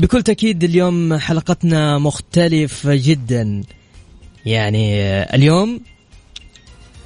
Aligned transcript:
بكل 0.00 0.22
تأكيد 0.22 0.64
اليوم 0.64 1.18
حلقتنا 1.18 1.98
مختلفة 1.98 2.94
جدا. 2.94 3.62
يعني 4.46 5.02
اليوم 5.34 5.80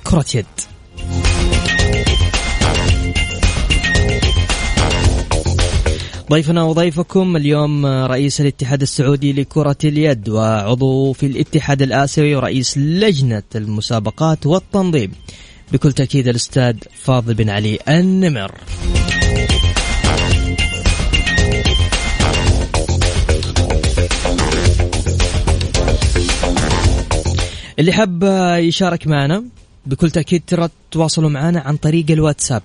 كرة 0.05 0.25
يد. 0.35 0.47
ضيفنا 6.31 6.63
وضيفكم 6.63 7.37
اليوم 7.37 7.87
رئيس 7.87 8.41
الاتحاد 8.41 8.83
السعودي 8.83 9.33
لكرة 9.33 9.79
اليد 9.85 10.29
وعضو 10.29 11.13
في 11.13 11.27
الاتحاد 11.27 11.83
الآسيوي 11.83 12.35
ورئيس 12.35 12.79
لجنة 12.79 13.43
المسابقات 13.55 14.47
والتنظيم. 14.47 15.13
بكل 15.73 15.93
تأكيد 15.93 16.29
الأستاذ 16.29 16.77
فاضل 17.03 17.35
بن 17.35 17.51
علي 17.51 17.79
النمر. 17.89 18.55
اللي 27.79 27.93
حب 27.93 28.23
يشارك 28.59 29.07
معنا 29.07 29.45
بكل 29.87 30.11
تأكيد 30.11 30.43
ترى 30.47 30.69
تواصلوا 30.91 31.31
معنا 31.31 31.61
عن 31.61 31.77
طريق 31.77 32.11
الواتساب. 32.11 32.63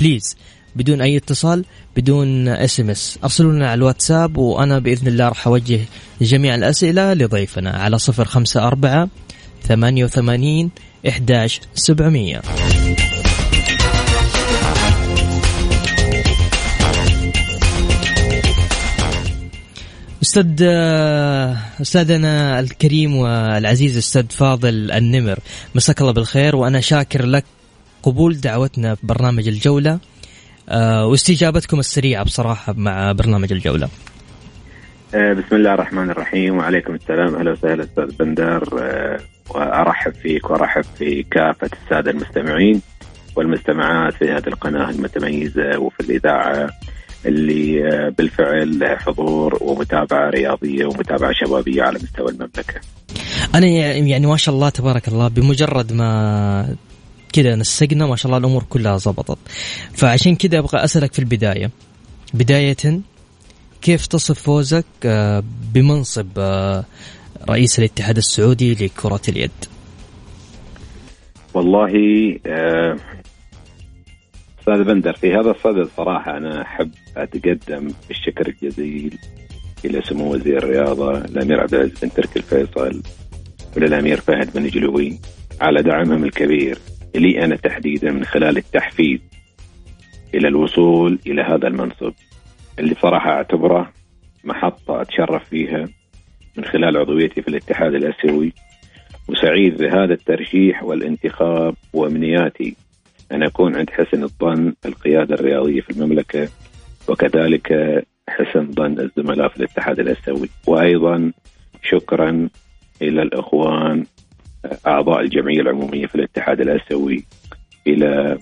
please 0.00 0.36
بدون 0.76 1.00
أي 1.00 1.16
اتصال 1.16 1.64
بدون 1.96 2.48
SMS 2.48 3.18
أرسلوا 3.24 3.52
لنا 3.52 3.66
على 3.70 3.78
الواتساب 3.78 4.36
وأنا 4.36 4.78
بإذن 4.78 5.08
الله 5.08 5.28
راح 5.28 5.46
أوجه 5.46 5.80
جميع 6.20 6.54
الأسئلة 6.54 7.14
لضيفنا 7.14 7.70
على 7.70 7.98
صفر 7.98 8.24
خمسة 8.24 8.66
أربعة 8.66 9.08
ثمانية 9.62 10.04
وثمانين 10.04 10.70
11700 11.06 12.40
أستاذ 20.28 20.62
أستاذنا 21.80 22.60
الكريم 22.60 23.16
والعزيز 23.16 23.96
أستاذ 23.96 24.26
فاضل 24.30 24.90
النمر 24.90 25.38
مساك 25.74 26.00
الله 26.00 26.12
بالخير 26.12 26.56
وأنا 26.56 26.80
شاكر 26.80 27.26
لك 27.26 27.44
قبول 28.02 28.40
دعوتنا 28.40 28.94
في 28.94 29.06
برنامج 29.06 29.48
الجولة 29.48 29.98
آه، 30.68 31.06
واستجابتكم 31.06 31.78
السريعة 31.78 32.24
بصراحة 32.24 32.74
مع 32.76 33.12
برنامج 33.12 33.52
الجولة. 33.52 33.88
آه، 35.14 35.32
بسم 35.32 35.56
الله 35.56 35.74
الرحمن 35.74 36.10
الرحيم 36.10 36.56
وعليكم 36.56 36.94
السلام 36.94 37.34
أهلا 37.34 37.52
وسهلا 37.52 37.84
أستاذ 37.84 38.16
بندر 38.16 38.68
آه، 38.80 39.20
وأرحب 39.50 40.12
فيك 40.14 40.50
وأرحب 40.50 40.84
في 40.98 41.22
كافة 41.22 41.70
السادة 41.82 42.10
المستمعين 42.10 42.82
والمستمعات 43.36 44.14
في 44.14 44.24
هذه 44.24 44.46
القناة 44.46 44.90
المتميزة 44.90 45.78
وفي 45.78 46.00
الإذاعة 46.00 46.70
اللي 47.26 47.80
بالفعل 48.18 48.78
لها 48.78 48.96
حضور 48.96 49.58
ومتابعة 49.60 50.30
رياضية 50.30 50.86
ومتابعة 50.86 51.32
شبابية 51.32 51.82
على 51.82 51.98
مستوى 52.02 52.30
المملكة. 52.30 52.80
أنا 53.54 53.66
يعني 53.66 54.26
ما 54.26 54.36
شاء 54.36 54.54
الله 54.54 54.68
تبارك 54.68 55.08
الله 55.08 55.28
بمجرد 55.28 55.92
ما 55.92 56.76
كذا 57.32 57.56
نسقنا 57.56 58.06
ما 58.06 58.16
شاء 58.16 58.26
الله 58.26 58.38
الأمور 58.38 58.62
كلها 58.62 58.96
زبطت 58.96 59.38
فعشان 59.92 60.36
كذا 60.36 60.58
أبغى 60.58 60.84
أسألك 60.84 61.12
في 61.12 61.18
البداية 61.18 61.70
بداية 62.34 63.00
كيف 63.82 64.06
تصف 64.06 64.42
فوزك 64.42 64.84
آه، 65.04 65.42
بمنصب 65.74 66.28
آه، 66.38 66.84
رئيس 67.48 67.78
الاتحاد 67.78 68.16
السعودي 68.16 68.74
لكرة 68.74 69.20
اليد؟ 69.28 69.50
والله 71.54 71.92
آه، 72.46 72.96
أستاذ 74.68 74.84
بندر 74.84 75.12
في 75.12 75.34
هذا 75.34 75.50
الصدد 75.50 75.88
صراحة 75.96 76.36
أنا 76.36 76.62
أحب 76.62 76.90
أتقدم 77.16 77.88
بالشكر 78.08 78.48
الجزيل 78.48 79.18
إلى 79.84 80.02
سمو 80.02 80.32
وزير 80.34 80.58
الرياضة 80.58 81.18
الأمير 81.18 81.60
عبد 81.60 81.74
العزيز 81.74 82.00
بن 82.04 82.10
تركي 82.10 82.38
الفيصل 82.38 83.02
وللامير 83.76 84.20
فهد 84.20 84.52
بن 84.54 84.66
جلوي 84.66 85.18
على 85.60 85.82
دعمهم 85.82 86.24
الكبير 86.24 86.78
لي 87.14 87.44
أنا 87.44 87.56
تحديدا 87.56 88.12
من 88.12 88.24
خلال 88.24 88.56
التحفيز 88.56 89.20
إلى 90.34 90.48
الوصول 90.48 91.18
إلى 91.26 91.42
هذا 91.42 91.68
المنصب 91.68 92.12
اللي 92.78 92.94
صراحة 93.02 93.30
أعتبره 93.30 93.92
محطة 94.44 95.02
أتشرف 95.02 95.48
فيها 95.48 95.88
من 96.56 96.64
خلال 96.64 96.96
عضويتي 96.96 97.42
في 97.42 97.48
الاتحاد 97.48 97.94
الآسيوي 97.94 98.52
وسعيد 99.28 99.76
بهذا 99.78 100.14
الترشيح 100.14 100.84
والانتخاب 100.84 101.74
وأمنياتي 101.92 102.76
أن 103.32 103.42
أكون 103.42 103.76
عند 103.76 103.90
حسن 103.90 104.22
الظن 104.22 104.74
القيادة 104.86 105.34
الرياضية 105.34 105.80
في 105.80 105.90
المملكة 105.90 106.48
وكذلك 107.08 107.72
حسن 108.28 108.72
ظن 108.72 109.00
الزملاء 109.00 109.48
في 109.48 109.56
الاتحاد 109.56 110.00
الآسيوي. 110.00 110.48
وأيضا 110.66 111.32
شكرا 111.82 112.48
إلى 113.02 113.22
الإخوان 113.22 114.04
أعضاء 114.86 115.20
الجمعية 115.20 115.60
العمومية 115.60 116.06
في 116.06 116.14
الاتحاد 116.14 116.60
الأسيوي 116.60 117.24
إلى 117.86 118.38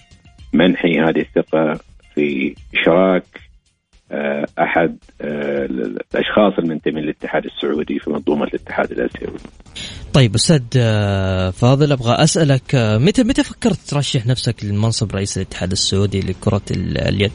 منحي 0.53 1.01
هذه 1.01 1.21
الثقة 1.21 1.79
في 2.15 2.55
اشراك 2.75 3.25
أحد 4.59 4.97
آه، 5.21 5.65
الأشخاص 5.65 6.59
المنتمين 6.59 7.05
للاتحاد 7.05 7.45
السعودي 7.45 7.99
في 7.99 8.11
منظومة 8.11 8.45
الاتحاد 8.45 8.93
الآسيوي. 8.93 9.39
طيب 10.13 10.35
أستاذ 10.35 10.63
آه، 10.77 11.51
فاضل 11.51 11.93
أبغى 11.93 12.15
أسألك 12.15 12.75
متى 12.75 13.25
متى 13.25 13.45
فكرت 13.45 13.79
ترشح 13.79 14.27
نفسك 14.27 14.65
لمنصب 14.65 15.15
رئيس 15.15 15.37
الاتحاد 15.37 15.71
السعودي 15.71 16.21
لكرة 16.21 16.63
اليد؟ 17.09 17.33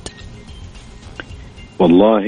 والله 1.79 2.23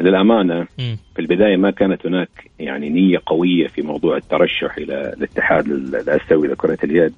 للأمانة 0.00 0.66
في 1.14 1.18
البداية 1.18 1.56
ما 1.56 1.70
كانت 1.70 2.06
هناك 2.06 2.28
يعني 2.58 2.90
نية 2.90 3.18
قوية 3.26 3.66
في 3.66 3.82
موضوع 3.82 4.16
الترشح 4.16 4.76
إلى 4.78 5.12
الاتحاد 5.16 5.66
الآسيوي 5.66 6.48
لكرة 6.48 6.78
اليد 6.84 7.14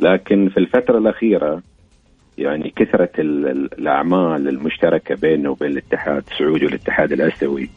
لكن 0.00 0.48
في 0.48 0.56
الفترة 0.56 0.98
الأخيرة 0.98 1.62
يعني 2.40 2.72
كثرة 2.76 3.10
الأعمال 3.18 4.48
المشتركة 4.48 5.14
بيننا 5.14 5.48
وبين 5.50 5.70
الاتحاد 5.70 6.22
السعودي 6.32 6.64
والاتحاد 6.64 7.12
الاسيوي 7.12 7.70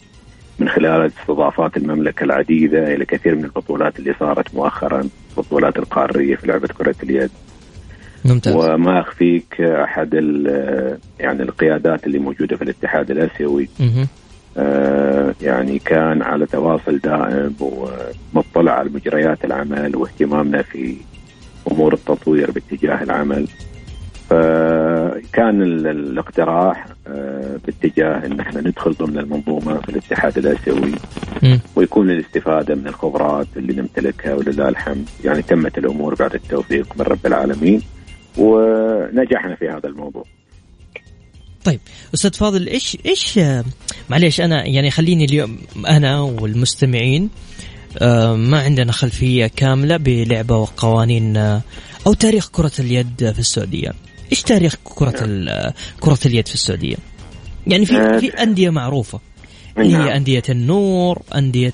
من 0.59 0.69
خلال 0.69 1.05
استضافات 1.05 1.77
المملكة 1.77 2.23
العديدة 2.23 2.93
إلى 2.93 3.05
كثير 3.05 3.35
من 3.35 3.43
البطولات 3.43 3.99
اللي 3.99 4.15
صارت 4.19 4.55
مؤخرا 4.55 5.09
البطولات 5.31 5.77
القارية 5.77 6.35
في 6.35 6.47
لعبة 6.47 6.67
كرة 6.67 6.95
اليد. 7.03 7.29
ممتاز. 8.25 8.55
وما 8.55 8.99
أخفيك 8.99 9.61
أحد 9.61 10.13
يعني 11.19 11.43
القيادات 11.43 12.07
اللي 12.07 12.19
موجودة 12.19 12.55
في 12.55 12.61
الاتحاد 12.61 13.11
الاسيوي 13.11 13.69
آه 14.57 15.33
يعني 15.41 15.79
كان 15.79 16.21
على 16.21 16.45
تواصل 16.45 16.97
دائم 16.97 17.55
ومطلع 17.59 18.71
على 18.71 18.89
مجريات 18.89 19.45
العمل 19.45 19.95
واهتمامنا 19.95 20.61
في 20.61 20.95
أمور 21.71 21.93
التطوير 21.93 22.51
باتجاه 22.51 23.03
العمل. 23.03 23.47
فكان 24.33 25.61
الاقتراح 25.61 26.87
آه 27.07 27.59
باتجاه 27.65 28.25
إن 28.25 28.39
إحنا 28.39 28.61
ندخل 28.61 28.93
ضمن 28.93 29.17
المنظومة 29.17 29.81
في 29.81 29.89
الاتحاد 29.89 30.37
الآسيوي 30.37 30.91
ويكون 31.75 32.09
الاستفاده 32.09 32.75
من 32.75 32.87
الخبرات 32.87 33.47
اللي 33.57 33.73
نمتلكها 33.73 34.33
ولله 34.33 34.69
الحمد. 34.69 35.09
يعني 35.23 35.41
تمت 35.41 35.77
الأمور 35.77 36.15
بعد 36.15 36.33
التوفيق 36.33 36.87
من 36.97 37.05
رب 37.05 37.25
العالمين 37.25 37.81
ونجحنا 38.37 39.55
في 39.55 39.69
هذا 39.69 39.89
الموضوع. 39.89 40.23
طيب 41.63 41.79
أستاذ 42.13 42.33
فاضل 42.33 42.67
إيش 42.67 42.97
إيش 43.05 43.37
آه، 43.37 43.63
معليش 44.09 44.41
أنا 44.41 44.65
يعني 44.65 44.91
خليني 44.91 45.25
اليوم 45.25 45.57
أنا 45.87 46.21
والمستمعين 46.21 47.29
آه، 48.01 48.35
ما 48.35 48.59
عندنا 48.59 48.91
خلفية 48.91 49.47
كاملة 49.47 49.97
بلعبة 49.97 50.57
وقوانين 50.57 51.37
أو 52.07 52.13
تاريخ 52.19 52.49
كرة 52.49 52.71
اليد 52.79 53.31
في 53.31 53.39
السعودية. 53.39 53.91
إيش 54.31 54.41
تاريخ 54.41 54.75
كرة 54.83 55.11
كرة 55.99 56.19
اليد 56.25 56.47
في 56.47 56.53
السعودية؟ 56.53 56.95
يعني 57.67 57.85
في 57.85 58.19
في 58.19 58.27
أندية 58.27 58.69
معروفة. 58.69 59.19
اللي 59.77 59.93
هي 59.93 59.97
نعم. 59.97 60.07
أندية 60.07 60.43
النور 60.49 61.21
أندية 61.35 61.73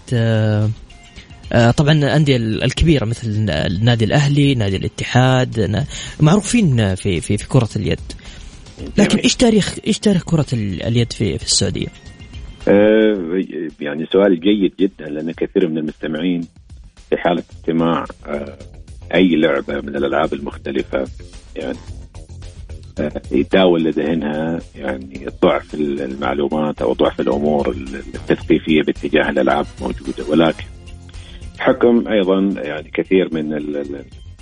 طبعا 1.77 1.91
الانديه 1.91 2.37
الكبيرة 2.37 3.05
مثل 3.05 3.27
النادي 3.49 4.05
الأهلي 4.05 4.55
نادي 4.55 4.75
الاتحاد 4.75 5.85
معروفين 6.19 6.95
في 6.95 7.21
في 7.21 7.37
في 7.37 7.47
كرة 7.47 7.69
اليد. 7.75 7.99
لكن 8.97 9.17
إيش 9.17 9.35
تاريخ 9.35 9.75
إيش 9.87 9.99
تاريخ 9.99 10.23
كرة 10.23 10.45
اليد 10.53 11.13
في 11.13 11.37
في 11.37 11.45
السعودية؟ 11.45 11.87
يعني 13.81 14.05
سؤال 14.13 14.39
جيد 14.39 14.73
جدا 14.79 15.05
لأن 15.05 15.31
كثير 15.31 15.67
من 15.67 15.77
المستمعين 15.77 16.41
في 17.09 17.17
حالة 17.17 17.43
استماع 17.51 18.05
أي 19.13 19.35
لعبة 19.35 19.81
من 19.81 19.95
الألعاب 19.95 20.33
المختلفة 20.33 21.07
يعني 21.55 21.77
يداول 23.31 23.83
لذهنها 23.83 24.59
يعني 24.75 25.27
ضعف 25.41 25.73
المعلومات 25.73 26.81
أو 26.81 26.93
ضعف 26.93 27.19
الأمور 27.19 27.69
التثقيفية 27.69 28.81
باتجاه 28.81 29.29
الألعاب 29.29 29.65
موجودة 29.81 30.23
ولكن 30.29 30.63
حكم 31.59 32.07
أيضا 32.07 32.39
يعني 32.61 32.89
كثير 32.93 33.33
من 33.33 33.53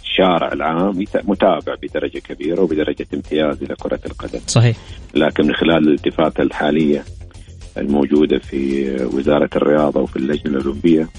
الشارع 0.03 0.53
العام 0.53 1.05
متابع 1.23 1.75
بدرجة 1.81 2.19
كبيرة 2.19 2.61
وبدرجة 2.61 3.07
امتياز 3.13 3.63
إلى 3.63 3.75
كرة 3.75 3.99
القدم. 4.05 4.39
صحيح. 4.47 4.77
لكن 5.15 5.47
من 5.47 5.55
خلال 5.55 5.77
الالتفاته 5.77 6.41
الحالية 6.41 7.03
الموجودة 7.77 8.37
في 8.37 8.91
وزارة 9.13 9.49
الرياضة 9.55 10.01
وفي 10.01 10.15
اللجنة 10.15 10.57
الأولمبية 10.57 11.09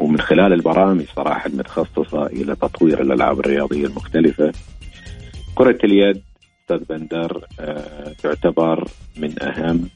ومن 0.00 0.20
خلال 0.20 0.52
البرامج 0.52 1.04
صراحة 1.16 1.46
المتخصصه 1.46 2.26
إلى 2.26 2.56
تطوير 2.56 3.02
الألعاب 3.02 3.40
الرياضية 3.40 3.86
المختلفة 3.86 4.52
كرة 5.54 5.78
اليد 5.84 6.22
أستاذ 6.70 6.84
بندر 6.84 7.44
آه، 7.60 8.12
تعتبر 8.22 8.88
من 9.16 9.42
أهم 9.42 9.88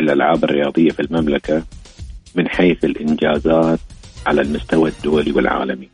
الألعاب 0.00 0.44
الرياضية 0.44 0.90
في 0.90 1.02
المملكة 1.02 1.62
من 2.34 2.48
حيث 2.48 2.84
الإنجازات 2.84 3.78
على 4.26 4.40
المستوى 4.40 4.90
الدولي 4.90 5.32
والعالمي. 5.32 5.88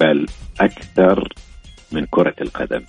بل 0.00 0.26
أكثر 0.60 1.28
من 1.92 2.06
كرة 2.10 2.34
القدم 2.40 2.82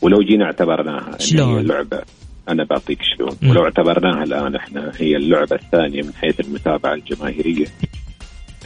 ولو 0.00 0.22
جينا 0.22 0.44
اعتبرناها 0.44 1.18
شلون؟ 1.18 1.58
هي 1.58 1.62
لعبة 1.62 2.02
أنا 2.48 2.64
بعطيك 2.64 3.02
شلون 3.02 3.36
م. 3.42 3.50
ولو 3.50 3.64
اعتبرناها 3.64 4.22
الآن 4.24 4.56
إحنا 4.56 4.92
هي 4.96 5.16
اللعبة 5.16 5.56
الثانية 5.56 6.02
من 6.02 6.14
حيث 6.14 6.40
المتابعة 6.40 6.94
الجماهيرية 6.94 7.66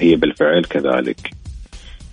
هي 0.00 0.16
بالفعل 0.16 0.64
كذلك 0.64 1.30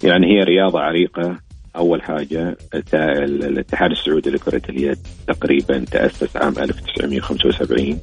يعني 0.03 0.27
هي 0.27 0.43
رياضة 0.43 0.79
عريقة 0.79 1.37
أول 1.75 2.01
حاجة 2.01 2.57
الاتحاد 2.93 3.91
السعودي 3.91 4.29
لكرة 4.29 4.61
اليد 4.69 4.97
تقريبا 5.27 5.85
تأسس 5.91 6.37
عام 6.37 6.53
1975 6.59 7.99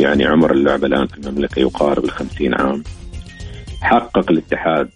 يعني 0.00 0.24
عمر 0.24 0.52
اللعبة 0.52 0.86
الآن 0.86 1.06
في 1.06 1.18
المملكة 1.18 1.60
يقارب 1.60 2.04
الخمسين 2.04 2.54
عام. 2.54 2.84
حقق 3.82 4.30
الاتحاد 4.30 4.90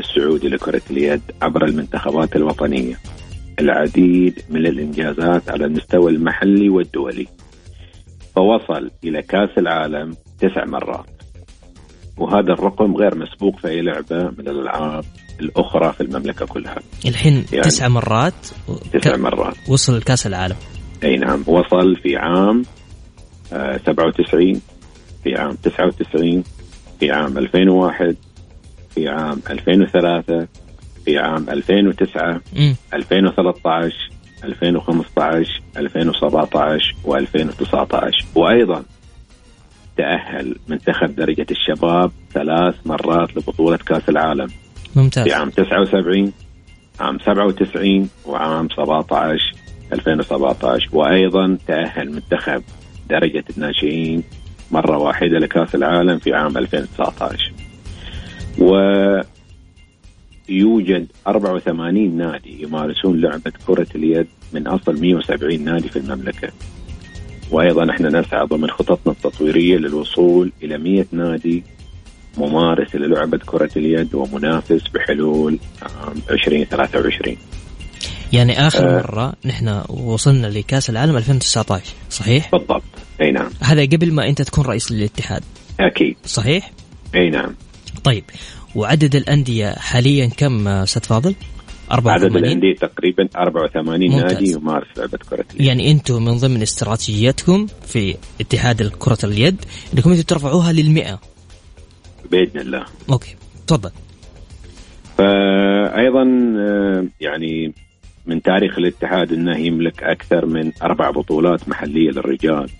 السعودي 0.00 0.48
لكرة 0.48 0.82
اليد 0.90 1.22
عبر 1.42 1.64
المنتخبات 1.64 2.36
الوطنية 2.36 2.98
العديد 3.60 4.42
من 4.50 4.66
الإنجازات 4.66 5.50
على 5.50 5.64
المستوى 5.64 6.10
المحلي 6.10 6.68
والدولي. 6.68 7.26
فوصل 8.36 8.90
إلى 9.04 9.22
كأس 9.22 9.58
العالم 9.58 10.16
تسع 10.40 10.64
مرات. 10.64 11.15
وهذا 12.18 12.52
الرقم 12.52 12.96
غير 12.96 13.14
مسبوق 13.14 13.58
في 13.58 13.68
أي 13.68 13.80
لعبة 13.80 14.30
من 14.38 14.48
الألعاب 14.48 15.04
الأخرى 15.40 15.92
في 15.92 16.00
المملكة 16.00 16.46
كلها. 16.46 16.76
الحين 17.06 17.44
يعني 17.52 17.64
تسع 17.64 17.88
مرات 17.88 18.34
تسع 18.92 19.16
مرات. 19.16 19.54
وصل 19.68 19.96
لكأس 19.96 20.26
العالم. 20.26 20.56
أي 21.04 21.16
نعم 21.16 21.44
وصل 21.46 21.96
في 21.96 22.16
عام 22.16 22.62
97 23.86 24.54
آه، 24.54 24.60
في 25.24 25.34
عام 25.34 25.54
99 25.62 26.44
في 27.00 27.10
عام 27.10 27.38
2001 27.38 28.16
في 28.94 29.08
عام 29.08 29.42
2003 29.50 30.46
في 31.04 31.18
عام 31.18 31.50
2009 31.50 32.40
م. 32.56 32.74
2013 32.94 34.10
2015 34.44 35.62
2017 35.76 36.94
و2019 37.04 38.24
وأيضا 38.34 38.84
تأهل 39.96 40.56
منتخب 40.68 41.16
درجة 41.16 41.46
الشباب 41.50 42.10
ثلاث 42.34 42.74
مرات 42.86 43.36
لبطولة 43.36 43.76
كأس 43.76 44.08
العالم. 44.08 44.48
ممتاز. 44.96 45.24
في 45.24 45.32
عام 45.32 45.50
79 45.50 46.32
عام 47.00 47.18
97 47.18 48.08
وعام 48.26 48.68
17 48.76 49.54
2017 49.92 50.88
وأيضا 50.92 51.58
تأهل 51.66 52.12
منتخب 52.12 52.62
درجة 53.10 53.44
الناشئين 53.56 54.22
مرة 54.70 54.98
واحدة 54.98 55.38
لكأس 55.38 55.74
العالم 55.74 56.18
في 56.18 56.34
عام 56.34 56.58
2019 56.58 57.52
ويوجد 60.48 61.06
84 61.26 62.16
نادي 62.16 62.62
يمارسون 62.62 63.20
لعبة 63.20 63.52
كرة 63.66 63.86
اليد 63.94 64.26
من 64.52 64.66
أصل 64.66 65.00
170 65.00 65.64
نادي 65.64 65.88
في 65.88 65.98
المملكة. 65.98 66.48
وأيضا 67.50 67.90
إحنا 67.90 68.20
نسعى 68.20 68.46
ضمن 68.46 68.70
خططنا 68.70 69.12
التطويرية 69.12 69.76
للوصول 69.76 70.52
إلى 70.62 70.78
100 70.78 71.06
نادي 71.12 71.62
ممارس 72.38 72.94
للعبة 72.94 73.38
كرة 73.46 73.70
اليد 73.76 74.14
ومنافس 74.14 74.88
بحلول 74.88 75.58
عام 75.82 76.14
2023 76.30 77.36
يعني 78.32 78.66
آخر 78.66 78.88
آه. 78.88 79.02
مرة 79.02 79.32
نحن 79.44 79.82
وصلنا 79.88 80.46
لكأس 80.46 80.90
العالم 80.90 81.16
2019 81.16 81.92
صحيح؟ 82.10 82.50
بالضبط. 82.50 82.82
أي 83.20 83.30
نعم. 83.30 83.50
هذا 83.60 83.82
قبل 83.82 84.12
ما 84.12 84.28
أنت 84.28 84.42
تكون 84.42 84.64
رئيس 84.64 84.92
للاتحاد. 84.92 85.42
أكيد. 85.80 86.16
صحيح؟ 86.24 86.70
أي 87.14 87.30
نعم. 87.30 87.54
طيب 88.04 88.24
وعدد 88.74 89.16
الأندية 89.16 89.70
حاليا 89.70 90.26
كم 90.36 90.68
أستاذ 90.68 91.02
فاضل؟ 91.02 91.34
84 91.92 92.24
عدد 92.24 92.36
الأندية 92.36 92.74
تقريبا 92.74 93.28
84 93.36 94.10
ممتاز. 94.10 94.32
نادي 94.32 94.50
يمارس 94.50 94.86
لعبة 94.96 95.18
كرة 95.30 95.44
اليد. 95.54 95.66
يعني 95.66 95.90
أنتم 95.90 96.24
من 96.24 96.32
ضمن 96.32 96.62
استراتيجيتكم 96.62 97.66
في 97.86 98.16
اتحاد 98.40 98.88
كرة 98.98 99.18
اليد 99.24 99.56
أنكم 99.94 100.10
أنتم 100.10 100.22
ترفعوها 100.22 100.72
للمئة. 100.72 101.20
بإذن 102.30 102.60
الله. 102.60 102.84
أوكي. 103.10 103.36
تفضل. 103.66 103.90
فأيضا 105.18 106.22
آه، 106.58 107.06
يعني 107.20 107.72
من 108.26 108.42
تاريخ 108.42 108.78
الاتحاد 108.78 109.32
أنه 109.32 109.58
يملك 109.58 110.02
أكثر 110.02 110.46
من 110.46 110.72
أربع 110.82 111.10
بطولات 111.10 111.68
محلية 111.68 112.10
للرجال. 112.10 112.70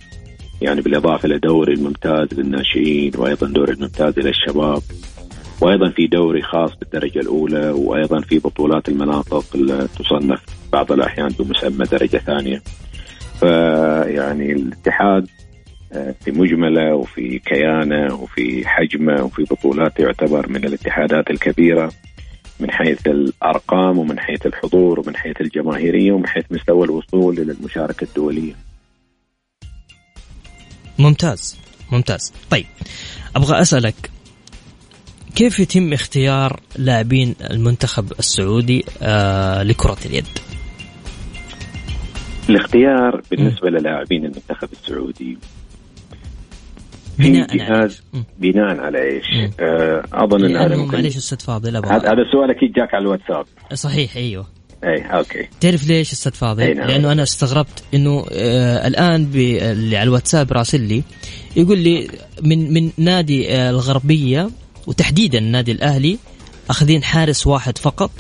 يعني 0.62 0.80
بالإضافة 0.80 1.26
إلى 1.26 1.38
دوري 1.38 1.72
الممتاز 1.72 2.28
للناشئين 2.34 3.12
وأيضا 3.18 3.46
دوري 3.46 3.72
الممتاز 3.72 4.18
للشباب. 4.18 4.82
وأيضا 5.60 5.90
في 5.90 6.06
دوري 6.06 6.42
خاص 6.42 6.70
بالدرجة 6.74 7.18
الأولى 7.18 7.70
وأيضا 7.70 8.20
في 8.20 8.38
بطولات 8.38 8.88
المناطق 8.88 9.44
اللي 9.54 9.88
تصنف 9.98 10.42
بعض 10.72 10.92
الأحيان 10.92 11.28
بمسمى 11.28 11.84
درجة 11.84 12.16
ثانية. 12.16 12.62
فيعني 13.40 14.52
الاتحاد 14.52 15.26
آه، 15.92 16.14
في 16.24 16.30
مجمله 16.30 16.94
وفي 16.94 17.38
كيانه 17.38 18.14
وفي 18.14 18.68
حجمه 18.68 19.24
وفي 19.24 19.42
بطولاته 19.42 20.02
يعتبر 20.02 20.48
من 20.48 20.64
الاتحادات 20.64 21.30
الكبيرة 21.30 21.92
من 22.60 22.70
حيث 22.70 23.06
الأرقام 23.06 23.98
ومن 23.98 24.18
حيث 24.18 24.46
الحضور 24.46 25.00
ومن 25.00 25.16
حيث 25.16 25.40
الجماهيرية 25.40 26.12
ومن 26.12 26.26
حيث 26.26 26.44
مستوى 26.50 26.84
الوصول 26.84 27.38
إلى 27.38 27.52
المشاركة 27.52 28.04
الدولية. 28.04 28.52
ممتاز 30.98 31.58
ممتاز 31.92 32.32
طيب 32.50 32.66
أبغى 33.36 33.60
أسألك 33.60 34.10
كيف 35.36 35.60
يتم 35.60 35.92
اختيار 35.92 36.60
لاعبين 36.78 37.34
المنتخب 37.50 38.12
السعودي 38.18 38.84
آه 39.02 39.62
لكرة 39.62 39.96
اليد؟ 40.06 40.24
الاختيار 42.50 43.22
بالنسبة 43.30 43.70
للاعبين 43.70 44.24
المنتخب 44.24 44.68
السعودي 44.72 45.38
بناء 47.18 47.62
على 47.62 47.84
إيش؟ 47.84 48.02
بناء 48.38 48.80
على 48.80 49.02
إيش؟ 49.02 49.50
آه 49.60 50.04
أظن 50.12 50.44
إن 50.44 50.56
هذا 50.56 50.76
ممكن 50.76 50.94
معليش 50.94 51.16
أستاذ 51.16 51.38
فاضل 51.38 51.76
هذا 51.76 52.12
السؤال 52.12 52.50
أكيد 52.50 52.72
جاك 52.72 52.94
على 52.94 53.02
الواتساب 53.02 53.46
صحيح 53.74 54.16
أيوه 54.16 54.46
اي 54.84 55.02
okay 55.02 55.48
تعرف 55.60 55.88
ليش 55.88 56.12
أستاذ 56.12 56.32
فاضل؟ 56.32 56.76
نعم. 56.76 56.88
لأنه 56.88 57.12
أنا 57.12 57.22
استغربت 57.22 57.84
إنه 57.94 58.26
آه 58.32 58.86
الآن 58.86 59.30
اللي 59.34 59.96
على 59.96 60.08
الواتساب 60.08 60.52
راسل 60.52 60.80
لي 60.80 61.02
يقول 61.56 61.78
لي 61.78 62.08
من 62.42 62.72
من 62.72 62.90
نادي 62.98 63.52
آه 63.52 63.70
الغربية 63.70 64.50
وتحديدا 64.86 65.38
النادي 65.38 65.72
الأهلي 65.72 66.18
أخذين 66.70 67.02
حارس 67.02 67.46
واحد 67.46 67.78
فقط 67.78 68.10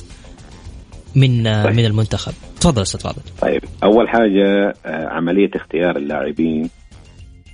من 1.14 1.62
طيب. 1.62 1.76
من 1.76 1.84
المنتخب. 1.84 2.32
تفضل 2.60 2.82
أستاذ 2.82 3.00
فاضل. 3.00 3.22
طيب 3.40 3.64
أول 3.82 4.08
حاجة 4.08 4.74
آه، 4.86 5.08
عملية 5.08 5.50
اختيار 5.54 5.96
اللاعبين 5.96 6.70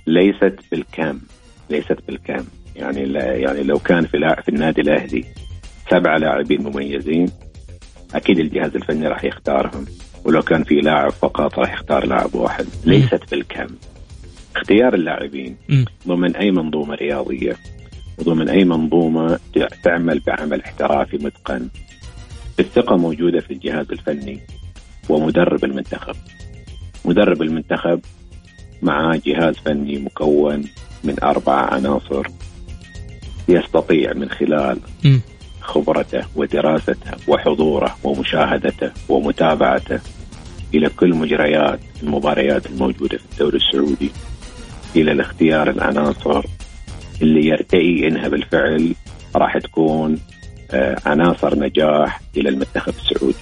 ليست 0.07 0.59
بالكام 0.71 1.21
ليست 1.69 1.97
بالكام 2.07 2.45
يعني 2.75 3.05
لا 3.05 3.35
يعني 3.35 3.63
لو 3.63 3.79
كان 3.79 4.05
في 4.05 4.35
في 4.43 4.49
النادي 4.49 4.81
الأهلي 4.81 5.25
سبعه 5.91 6.17
لاعبين 6.17 6.63
مميزين 6.63 7.31
أكيد 8.15 8.39
الجهاز 8.39 8.75
الفني 8.75 9.07
راح 9.07 9.23
يختارهم. 9.23 9.85
ولو 10.25 10.41
كان 10.41 10.63
في 10.63 10.75
لاعب 10.75 11.11
فقط 11.11 11.59
راح 11.59 11.73
يختار 11.73 12.05
لاعب 12.05 12.35
واحد. 12.35 12.65
ليست 12.85 13.31
بالكم 13.31 13.67
اختيار 14.55 14.93
اللاعبين. 14.93 15.57
ضمن 16.07 16.35
أي 16.35 16.51
منظومة 16.51 16.95
رياضية. 16.95 17.55
وضمن 18.17 18.49
اي 18.49 18.63
منظومه 18.65 19.39
تعمل 19.83 20.19
بعمل 20.19 20.61
احترافي 20.61 21.17
متقن. 21.17 21.67
الثقة 22.59 22.97
موجودة 22.97 23.39
في 23.39 23.53
الجهاز 23.53 23.85
الفني 23.91 24.39
ومدرب 25.09 25.65
المنتخب. 25.65 26.15
مدرب 27.05 27.41
المنتخب 27.41 27.99
مع 28.81 29.15
جهاز 29.25 29.55
فني 29.55 29.97
مكون 29.99 30.63
من 31.03 31.23
أربعة 31.23 31.73
عناصر 31.73 32.27
يستطيع 33.49 34.13
من 34.13 34.29
خلال. 34.29 34.79
خبرته 35.61 36.23
ودراسته 36.35 37.11
وحضوره 37.27 37.97
ومشاهدته 38.03 38.91
ومتابعته 39.09 39.99
إلى 40.73 40.89
كل 40.89 41.15
مجريات 41.15 41.79
المباريات 42.03 42.65
الموجودة 42.65 43.17
في 43.17 43.23
الدوري 43.31 43.57
السعودي. 43.57 44.11
إلى 44.95 45.11
الاختيار 45.11 45.69
العناصر 45.69 46.45
اللي 47.21 47.47
يرتئي 47.47 48.07
إنها 48.07 48.27
بالفعل 48.27 48.95
راح 49.35 49.57
تكون 49.57 50.19
آه، 50.71 50.95
عناصر 51.05 51.59
نجاح 51.59 52.21
إلى 52.37 52.49
المنتخب 52.49 52.93
السعودي. 52.99 53.37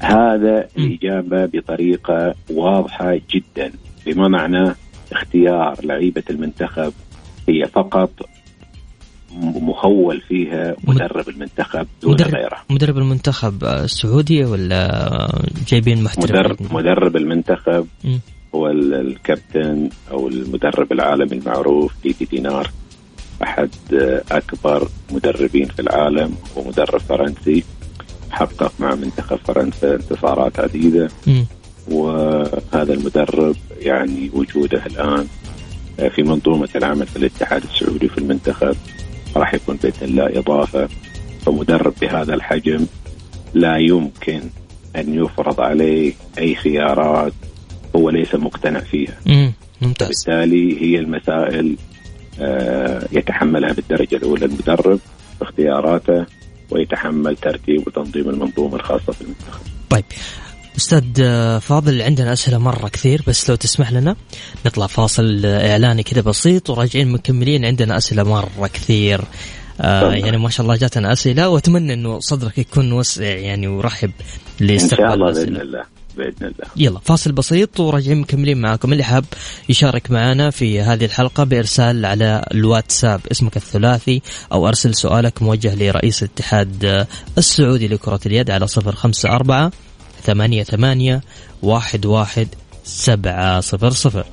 هذا 0.00 0.68
الإجابة 0.78 1.46
بطريقة 1.46 2.34
واضحة 2.50 3.20
جدا 3.30 3.72
بما 4.06 4.28
معناه 4.28 4.74
اختيار 5.12 5.84
لعيبة 5.84 6.22
المنتخب 6.30 6.92
هي 7.48 7.66
فقط 7.66 8.10
مخول 9.42 10.20
فيها 10.20 10.76
مدرب 10.84 11.28
المنتخب 11.28 11.86
دون 12.02 12.12
مدرب 12.12 12.34
غيره 12.34 12.56
مدرب 12.70 12.98
المنتخب 12.98 13.64
آه، 13.64 13.86
سعودي 13.86 14.44
ولا 14.44 15.08
جايبين 15.68 16.02
محترف 16.02 16.30
مدرب 16.30 16.56
مدرب 16.72 17.16
المنتخب 17.16 17.86
مم. 18.04 18.20
هو 18.54 18.66
ال- 18.70 18.94
الكابتن 18.94 19.88
أو 20.10 20.28
المدرب 20.28 20.92
العالمي 20.92 21.32
المعروف 21.36 21.92
ديدي 22.02 22.24
دينار. 22.24 22.70
أحد 23.42 23.70
آه، 23.94 24.22
أكبر 24.30 24.88
مدربين 25.12 25.66
في 25.68 25.82
العالم 25.82 26.34
ومدرب 26.56 27.00
فرنسي 27.00 27.64
حقق 28.30 28.72
مع 28.78 28.94
منتخب 28.94 29.36
فرنسا 29.36 29.94
انتصارات 29.94 30.60
عديدة. 30.60 31.08
مم. 31.26 31.46
وهذا 31.90 32.92
المدرب 32.94 33.56
يعني 33.80 34.30
وجوده 34.34 34.86
الآن 34.86 35.26
آه، 36.00 36.08
في 36.08 36.22
منظومة 36.22 36.68
العمل 36.76 37.06
في 37.06 37.16
الاتحاد 37.16 37.62
السعودي 37.62 38.06
وفي 38.06 38.18
المنتخب 38.18 38.76
راح 39.36 39.54
يكون 39.54 39.76
بإذن 39.82 39.94
الله 40.08 40.38
إضافة. 40.38 40.88
فمدرب 41.46 41.94
بهذا 42.00 42.34
الحجم 42.34 42.86
لا 43.54 43.76
يمكن 43.76 44.40
أن 44.96 45.14
يفرض 45.24 45.60
عليه 45.60 46.12
أي 46.38 46.54
خيارات 46.54 47.32
هو 47.98 48.10
ليس 48.10 48.34
مقتنع 48.34 48.80
فيها 48.80 49.14
مم. 49.26 49.52
ممتاز 49.82 50.08
بالتالي 50.08 50.82
هي 50.82 50.98
المسائل 50.98 51.76
آه، 52.40 53.08
يتحملها 53.12 53.72
بالدرجة 53.72 54.16
الأولى 54.16 54.44
المدرب 54.44 55.00
باختياراته 55.40 56.26
ويتحمل 56.70 57.36
ترتيب 57.36 57.86
وتنظيم 57.86 58.28
المنظومة 58.28 58.76
الخاصة 58.76 59.12
في 59.12 59.20
المنتخب. 59.20 59.60
طيب 59.90 60.04
أستاذ 60.76 61.04
آه، 61.20 61.58
فاضل 61.58 62.02
عندنا 62.02 62.32
أسئلة 62.32 62.58
مرة 62.58 62.88
كثير 62.88 63.22
بس 63.26 63.50
لو 63.50 63.56
تسمح 63.56 63.92
لنا 63.92 64.16
نطلع 64.66 64.86
فاصل 64.86 65.42
آه، 65.44 65.72
إعلاني 65.72 66.02
كذا 66.02 66.20
بسيط 66.20 66.70
وراجعين 66.70 67.12
مكملين 67.12 67.64
عندنا 67.64 67.96
أسئلة 67.96 68.22
مرة 68.22 68.66
كثير 68.66 69.20
آه. 69.80 70.12
يعني 70.12 70.38
ما 70.38 70.50
شاء 70.50 70.64
الله 70.64 70.76
جاتنا 70.76 71.12
أسئلة 71.12 71.48
وأتمنى 71.48 71.92
إنه 71.92 72.20
صدرك 72.20 72.58
يكون 72.58 72.92
وسع 72.92 73.24
يعني 73.24 73.68
ورحب 73.68 74.12
إن 74.60 74.66
لاستقبال 74.66 75.06
شاء 75.06 75.14
الله 75.14 75.32
بإذن 75.32 75.56
الله 75.56 75.97
بإذن 76.16 76.46
الله. 76.46 76.66
يلا 76.76 76.98
فاصل 76.98 77.32
بسيط 77.32 77.80
وراجعين 77.80 78.20
مكملين 78.20 78.60
معاكم 78.60 78.92
اللي 78.92 79.04
حاب 79.04 79.24
يشارك 79.68 80.10
معنا 80.10 80.50
في 80.50 80.80
هذه 80.80 81.04
الحلقة 81.04 81.44
بإرسال 81.44 82.06
على 82.06 82.44
الواتساب 82.54 83.20
اسمك 83.32 83.56
الثلاثي 83.56 84.22
أو 84.52 84.68
أرسل 84.68 84.94
سؤالك 84.94 85.42
موجه 85.42 85.74
لرئيس 85.74 86.22
الاتحاد 86.22 87.06
السعودي 87.38 87.88
لكرة 87.88 88.20
اليد 88.26 88.50
على 88.50 88.66
صفر 88.66 88.94
خمسة 88.94 89.28
أربعة 89.28 89.72
ثمانية 90.22 90.62
ثمانية 90.62 91.20
واحد 91.62 92.06
واحد 92.06 92.48
سبعة 92.84 93.60
صفر 93.60 93.90
صفر 93.90 94.26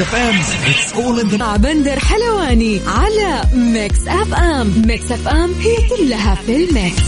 FM, 0.00 0.36
it's 0.70 0.92
all 0.96 1.18
in 1.20 1.28
the 1.28 1.38
مع 1.38 1.56
بندر 1.56 1.98
حلواني 1.98 2.80
على 2.86 3.42
Mix 3.54 4.08
FM 4.08 4.82
Mix 4.86 5.12
FM 5.12 5.52
هي 5.60 5.76
كلها 5.88 6.34
في 6.34 6.56
ال 6.56 6.65
mix. 6.65 7.02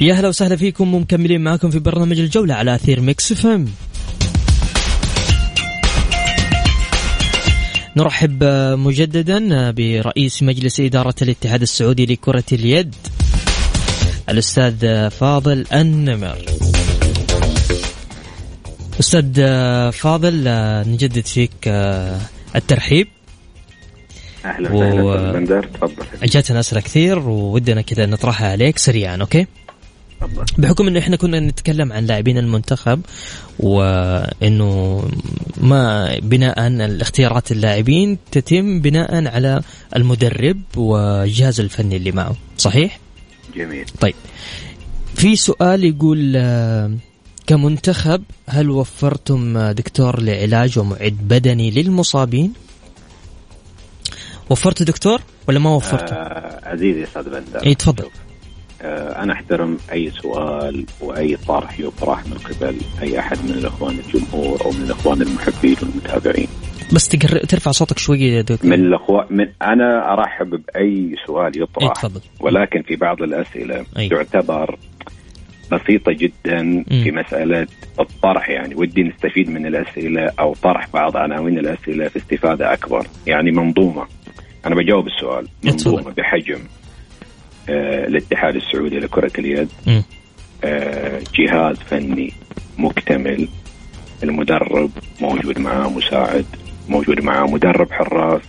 يا 0.00 0.14
هلا 0.14 0.28
وسهلا 0.28 0.56
فيكم 0.56 0.94
ومكملين 0.94 1.40
معكم 1.40 1.70
في 1.70 1.78
برنامج 1.78 2.18
الجولة 2.18 2.54
على 2.54 2.74
أثير 2.74 3.00
Mix 3.00 3.32
FM 3.32 3.66
نرحب 7.96 8.38
آه، 8.42 8.74
مجددا 8.74 9.70
برئيس 9.70 10.42
مجلس 10.42 10.80
إدارة 10.80 11.14
الاتحاد 11.22 11.62
السعودي 11.62 12.06
لكرة 12.06 12.44
اليد 12.52 12.94
الأستاذ 14.28 15.10
فاضل 15.10 15.66
النمر. 15.72 16.38
أستاذ 19.00 19.26
آه، 19.38 19.90
فاضل 19.90 20.44
آه، 20.46 20.84
نجدد 20.84 21.26
فيك 21.26 21.50
آه، 21.66 22.20
الترحيب 22.56 23.08
أهلا 24.44 24.72
وسهلا 24.72 25.32
بندر 25.32 25.64
تفضل 25.64 26.04
جاتنا 26.22 26.60
أسئلة 26.60 26.80
كثير 26.80 27.18
وودنا 27.18 27.80
كذا 27.82 28.06
نطرحها 28.06 28.50
عليك 28.50 28.78
سريعا 28.78 29.16
أوكي؟ 29.16 29.46
تفضل. 30.20 30.44
بحكم 30.58 30.88
إنه 30.88 30.98
إحنا 30.98 31.16
كنا 31.16 31.40
نتكلم 31.40 31.92
عن 31.92 32.06
لاعبين 32.06 32.38
المنتخب 32.38 33.00
وإنه 33.58 35.02
ما 35.56 36.18
بناء 36.18 36.66
الاختيارات 36.66 37.52
اللاعبين 37.52 38.18
تتم 38.30 38.80
بناء 38.80 39.26
على 39.26 39.62
المدرب 39.96 40.62
والجهاز 40.76 41.60
الفني 41.60 41.96
اللي 41.96 42.12
معه 42.12 42.36
صحيح 42.58 42.98
جميل. 43.56 43.86
طيب 44.00 44.14
في 45.14 45.36
سؤال 45.36 45.84
يقول 45.84 46.36
كمنتخب 47.50 48.22
هل 48.48 48.70
وفرتم 48.70 49.58
دكتور 49.70 50.22
لعلاج 50.22 50.78
ومعد 50.78 51.18
بدني 51.22 51.70
للمصابين؟ 51.70 52.52
وفرت 54.50 54.82
دكتور 54.82 55.20
ولا 55.48 55.58
ما 55.58 55.70
وفرت 55.70 56.12
آه 56.12 56.60
عزيزي 56.68 57.02
أستاذ 57.02 57.22
بندر. 57.22 57.66
إي 57.66 57.74
تفضل. 57.74 58.04
آه 58.82 59.22
أنا 59.22 59.32
أحترم 59.32 59.78
أي 59.92 60.10
سؤال 60.10 60.86
وأي 61.00 61.36
طرح 61.36 61.80
يطرح 61.80 62.26
من 62.26 62.38
قبل 62.38 62.76
أي 63.02 63.18
أحد 63.18 63.44
من 63.44 63.50
الإخوان 63.50 63.98
الجمهور 63.98 64.64
أو 64.64 64.70
من 64.70 64.82
الإخوان 64.82 65.22
المحبين 65.22 65.76
والمتابعين. 65.82 66.48
بس 66.92 67.08
تقر... 67.08 67.44
ترفع 67.44 67.70
صوتك 67.70 67.98
شوية 67.98 68.32
يا 68.32 68.42
دكتور. 68.42 68.70
من 68.70 68.80
الاخوان 68.86 69.26
من 69.30 69.48
أنا 69.62 70.12
أرحب 70.12 70.50
بأي 70.50 71.14
سؤال 71.26 71.52
إي 71.56 71.62
يطرح 71.62 71.92
تفضل. 71.92 72.20
ولكن 72.40 72.82
في 72.82 72.96
بعض 72.96 73.22
الأسئلة 73.22 73.86
أي. 73.98 74.08
تعتبر 74.08 74.78
بسيطة 75.72 76.12
جدا 76.12 76.84
في 76.88 77.10
مسألة 77.12 77.66
الطرح 78.00 78.50
يعني 78.50 78.74
ودي 78.74 79.02
نستفيد 79.02 79.50
من 79.50 79.66
الأسئلة 79.66 80.30
أو 80.40 80.54
طرح 80.54 80.88
بعض 80.94 81.16
عناوين 81.16 81.58
الأسئلة 81.58 82.08
في 82.08 82.16
استفادة 82.16 82.72
أكبر 82.72 83.06
يعني 83.26 83.50
منظومة 83.50 84.06
أنا 84.66 84.74
بجاوب 84.74 85.06
السؤال. 85.06 85.48
منظومة 85.64 86.14
بحجم 86.16 86.58
آه 87.68 88.06
الاتحاد 88.06 88.56
السعودي 88.56 88.98
لكرة 88.98 89.32
اليد. 89.38 89.68
آه 90.64 91.20
جهاز 91.34 91.76
فني 91.76 92.32
مكتمل 92.78 93.48
المدرب 94.22 94.90
موجود 95.20 95.58
معاه 95.58 95.88
مساعد 95.88 96.44
موجود 96.88 97.20
معاه 97.20 97.44
مدرب 97.44 97.92
حراس 97.92 98.42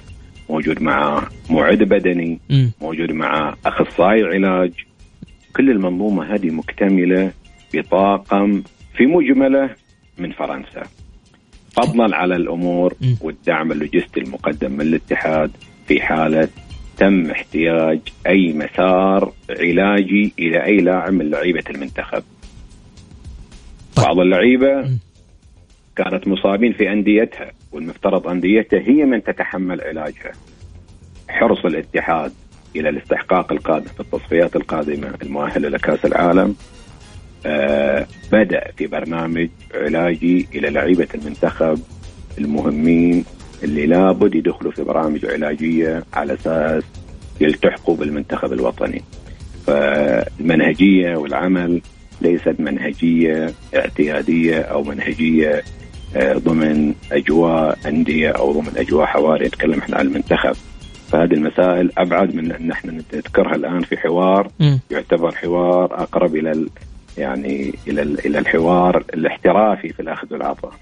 موجود 0.49 0.81
معاه 0.81 1.23
معد 1.49 1.77
بدني. 1.83 2.39
موجود 2.81 3.11
معاه 3.11 3.55
أخصائي 3.65 4.23
علاج 4.23 4.71
كل 5.55 5.69
المنظومة 5.69 6.35
هذه 6.35 6.49
مكتملة 6.49 7.31
بطاقم 7.73 8.63
في 8.97 9.05
مجملة 9.05 9.69
من 10.17 10.31
فرنسا 10.31 10.83
فضلا 11.71 12.15
على 12.15 12.35
الأمور. 12.35 12.93
والدعم 13.21 13.71
اللوجستي 13.71 14.19
المقدم 14.19 14.71
من 14.71 14.81
الاتحاد 14.81 15.51
في 15.87 16.01
حالة 16.01 16.47
تم 16.97 17.31
احتياج 17.31 17.99
أي 18.27 18.53
مسار 18.53 19.33
علاجي 19.49 20.33
إلى 20.39 20.65
أي 20.65 20.77
لاعب 20.77 21.13
من 21.13 21.29
لعيبة 21.29 21.63
المنتخب. 21.69 22.23
طيب. 23.95 24.05
بعض 24.05 24.19
اللعيبة. 24.19 24.89
كانت 25.95 26.27
مصابين 26.27 26.73
في 26.73 26.91
أنديتها 26.91 27.51
والمفترض 27.71 28.27
أنديتها 28.27 28.79
هي 28.79 29.05
من 29.05 29.23
تتحمل 29.23 29.81
علاجها. 29.81 30.31
حرص 31.29 31.65
الاتحاد 31.65 32.31
إلى 32.75 32.89
الاستحقاق 32.89 33.51
القادم 33.51 33.85
في 33.87 33.99
التصفيات 33.99 34.55
القادمة 34.55 35.07
المؤهله 35.23 35.69
لكاس 35.69 36.05
العالم 36.05 36.55
آه 37.45 38.07
بدأ 38.31 38.71
في 38.77 38.87
برنامج 38.87 39.49
علاجي 39.75 40.47
إلى 40.55 40.69
لعيبة 40.69 41.07
المنتخب 41.15 41.79
المهمين 42.37 43.25
اللي 43.63 43.85
لابد 43.85 44.35
يدخلوا 44.35 44.71
في 44.71 44.83
برامج 44.83 45.25
علاجية 45.25 46.03
على 46.13 46.33
أساس 46.33 46.83
يلتحقوا 47.41 47.95
بالمنتخب 47.95 48.53
الوطني. 48.53 49.01
فالمنهجية 49.67 51.15
والعمل 51.15 51.81
ليست 52.21 52.55
منهجية 52.59 53.53
اعتيادية 53.75 54.59
أو 54.61 54.83
منهجية 54.83 55.63
آه، 56.15 56.33
ضمن 56.33 56.93
أجواء 57.11 57.77
أندية 57.85 58.29
أو 58.29 58.51
ضمن 58.51 58.71
أجواء 58.77 59.05
حواري 59.05 59.47
نتكلم 59.47 59.79
إحنا 59.79 59.97
عن 59.97 60.05
المنتخب 60.07 60.55
فهذه 61.11 61.33
المسائل 61.33 61.91
أبعد 61.97 62.35
من 62.35 62.51
أن 62.51 62.71
إحنا 62.71 62.91
نذكرها 63.13 63.55
الآن 63.55 63.81
في 63.81 63.97
حوار 63.97 64.51
مم. 64.59 64.79
يعتبر 64.91 65.35
حوار 65.35 66.03
أقرب 66.03 66.35
إلى 66.35 66.51
ال 66.51 66.69
يعني 67.17 67.75
إلى 67.87 68.01
ال 68.01 68.25
إلى 68.25 68.39
الحوار 68.39 69.03
الاحترافي 69.13 69.89
في 69.89 69.99
الأخذ 69.99 70.27
والعطاء. 70.33 70.73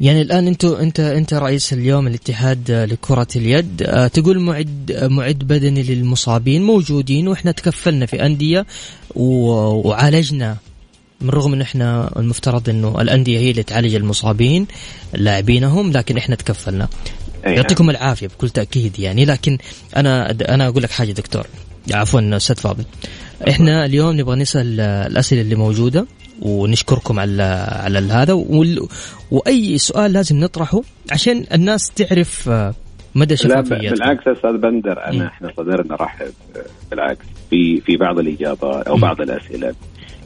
يعني 0.00 0.22
الآن 0.22 0.46
انت 0.46 0.64
انت 0.64 1.00
أنت 1.00 1.34
رئيس 1.34 1.72
اليوم 1.72 2.06
الاتحاد 2.06 2.70
لكرة 2.70 3.26
اليد 3.36 3.82
آه، 3.82 4.06
تقول 4.06 4.40
معد 4.40 4.98
معد 5.10 5.38
بدني 5.38 5.82
للمصابين 5.82 6.62
موجودين 6.62 7.28
وإحنا 7.28 7.52
تكفلنا 7.52 8.06
في 8.06 8.26
أندية 8.26 8.66
وعالجنا 9.16 10.56
من 11.20 11.30
رغم 11.30 11.52
إن 11.52 11.60
إحنا 11.60 12.10
المفترض 12.16 12.68
إنه 12.68 13.00
الأندية 13.00 13.38
هي 13.38 13.50
اللي 13.50 13.62
تعالج 13.62 13.94
المصابين 13.94 14.66
لاعبينهم 15.14 15.92
لكن 15.92 16.16
إحنا 16.16 16.34
تكفلنا 16.34 16.88
يعطيكم 17.44 17.90
العافية 17.90 18.26
بكل 18.26 18.50
تأكيد 18.50 18.98
يعني 18.98 19.24
لكن 19.24 19.58
أنا 19.96 20.30
أنا 20.30 20.68
أقول 20.68 20.82
لك 20.82 20.90
حاجة 20.90 21.12
دكتور. 21.12 21.46
عفوا 21.92 22.36
أستاذ 22.36 22.56
فاضل. 22.56 22.84
إحنا 23.48 23.84
اليوم 23.84 24.20
نبغى 24.20 24.36
نسأل 24.36 24.80
الأسئلة 24.80 25.40
اللي 25.40 25.54
موجودة 25.54 26.06
ونشكركم 26.42 27.18
على 27.20 27.42
على 27.82 27.98
هذا 27.98 28.32
وال- 28.32 28.88
وأي 29.30 29.78
سؤال 29.78 30.12
لازم 30.12 30.40
نطرحه 30.40 30.80
عشان 31.12 31.44
الناس 31.54 31.90
تعرف 31.96 32.48
آه، 32.48 32.74
مدى 33.14 33.36
شفافيتكم 33.36 33.78
بالعكس 33.78 34.28
أستاذ 34.28 34.56
بندر. 34.58 35.04
أنا 35.06 35.26
إحنا 35.26 35.52
صدرنا 35.56 35.94
رحب 35.94 36.26
بالعكس 36.90 37.24
في 37.50 37.80
في 37.80 37.96
بعض 37.96 38.18
الاجابات 38.18 38.86
أو 38.86 38.94
مم. 38.94 39.00
بعض 39.00 39.20
الأسئلة. 39.20 39.74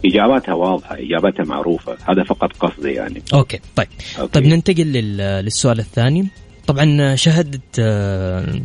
إجاباتها 0.05 0.55
واضحة 0.55 0.95
إجاباتها 0.99 1.45
معروفة 1.45 1.93
هذا 2.09 2.25
فقط 2.25 2.53
قصدي 2.61 2.91
يعني. 2.93 3.23
okay 3.35 3.61
طيب. 3.77 3.89
okay. 4.19 4.33
طيب 4.33 4.47
ننتقل 4.47 4.87
لل- 4.93 5.45
للسؤال 5.45 5.79
الثاني. 5.79 6.27
طبعا 6.67 7.15
شهدت 7.17 7.61
آه، 7.79 8.61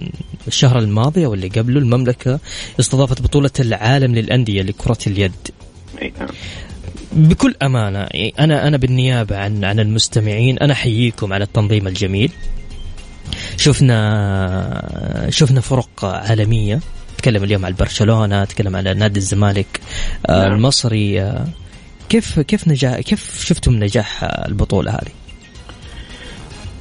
الشهر 0.48 0.80
الماضي 0.80 1.26
أو 1.26 1.34
اللي 1.34 1.48
قبله 1.48 1.80
المملكة 1.80 2.40
استضافت 2.80 3.22
بطولة 3.22 3.52
العالم 3.60 4.16
للأندية 4.16 4.62
لكرة 4.62 4.98
اليد 5.08 5.32
نعم. 6.02 6.30
بكل 7.12 7.56
أمانة 7.62 8.00
يعني 8.00 8.34
أنا 8.40 8.68
أنا 8.68 8.78
بالنيابة 8.78 9.38
عن 9.38 9.64
عن 9.64 9.80
المستمعين 9.80 10.60
أنا 10.60 10.74
أحييكم 10.74 11.34
على 11.34 11.44
التنظيم 11.44 11.88
الجميل 11.88 12.32
شفنا 13.58 15.28
شفنا 15.30 15.62
فرق 15.62 16.06
عالمية 16.06 16.80
تكلم 17.18 17.44
اليوم 17.44 17.66
عن 17.66 17.74
برشلونة 17.74 18.46
تكلم 18.46 18.76
على 18.76 18.94
نادي 18.94 19.20
الزمالك 19.20 19.82
آه، 20.26 20.44
نعم. 20.44 20.52
المصري 20.52 21.22
آه، 21.22 21.48
كيف 22.10 22.40
كيف 22.40 22.68
نجاح 22.68 23.00
كيف 23.00 23.46
شفتم 23.46 23.74
نجاح 23.74 24.24
البطولة 24.24 24.92
هذه؟ 24.92 25.19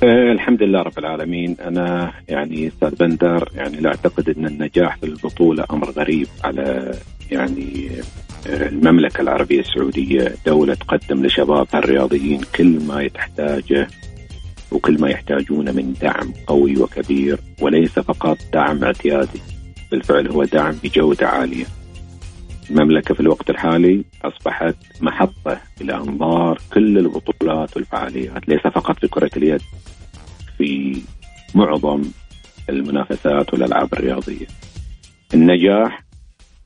آه 0.03 0.33
الحمد 0.33 0.63
لله 0.63 0.83
رب 0.83 0.99
العالمين 0.99 1.57
أنا 1.61 2.13
يعني 2.29 2.69
أستاذ 2.69 2.95
بندر 2.95 3.49
يعني 3.55 3.77
لا 3.77 3.89
أعتقد 3.89 4.29
أن 4.39 4.47
النجاح 4.47 4.97
في 4.97 5.07
البطولة 5.07 5.65
أمر 5.71 5.91
غريب 5.91 6.27
على 6.45 6.95
يعني 7.31 7.91
آه، 8.49 8.69
المملكة 8.69 9.21
العربية 9.21 9.61
السعودية 9.61 10.35
دولة 10.47 10.75
تقدم 10.75 11.27
لشبابها 11.27 11.79
الرياضيين 11.79 12.41
كل 12.57 12.79
ما 12.89 13.09
تحتاجه 13.09 13.89
وكل 14.73 15.01
ما 15.01 15.11
يحتاجونه 15.11 15.73
من 15.73 15.95
دعم 16.03 16.33
قوي 16.47 16.77
وكبير 16.77 17.39
وليس 17.61 17.99
فقط 17.99 18.39
دعم 18.53 18.85
اعتيادي 18.85 19.41
بالفعل 19.91 20.29
هو 20.29 20.45
دعم 20.45 20.75
بجودة 20.85 21.29
عالية. 21.29 21.65
المملكه 22.71 23.15
في 23.15 23.21
الوقت 23.21 23.51
الحالي 23.51 24.05
أصبحت 24.25 24.77
محطة 25.01 25.61
إلى 25.81 25.95
أنظار 25.95 26.59
كل 26.73 26.99
البطولات 26.99 27.77
والفعاليات 27.77 28.49
ليس 28.49 28.61
فقط 28.61 28.99
في 28.99 29.09
كرة 29.09 29.31
اليد 29.37 29.61
في 30.59 31.03
معظم 31.55 32.03
المنافسات 32.71 33.53
والألعاب 33.55 33.93
الرياضية. 33.93 34.47
النجاح 35.35 36.05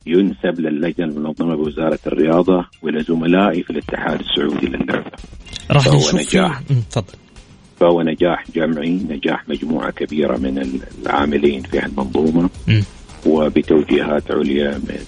ينسب 0.06 0.60
للجنة 0.60 1.06
المنظمة 1.06 1.56
بوزارة 1.56 1.98
الرياضة 2.06 2.66
وإلى 2.82 3.02
زملائي 3.02 3.62
في 3.62 3.70
الاتحاد 3.70 4.20
السعودي 4.20 4.66
للعبه. 4.66 5.10
راح 5.70 5.86
نشوف 5.86 6.14
نجاح. 6.14 6.60
تفضل 6.90 7.14
فهو 7.80 8.02
نجاح 8.02 8.44
جمعي، 8.54 8.90
نجاح 8.90 9.48
مجموعة 9.48 9.90
كبيرة 9.90 10.36
من 10.36 10.80
العاملين 11.02 11.62
في 11.62 11.86
المنظومة 11.86 12.50
مم. 12.68 12.82
وبتوجيهات 13.26 14.30
عليا 14.30 14.78
من 14.78 14.98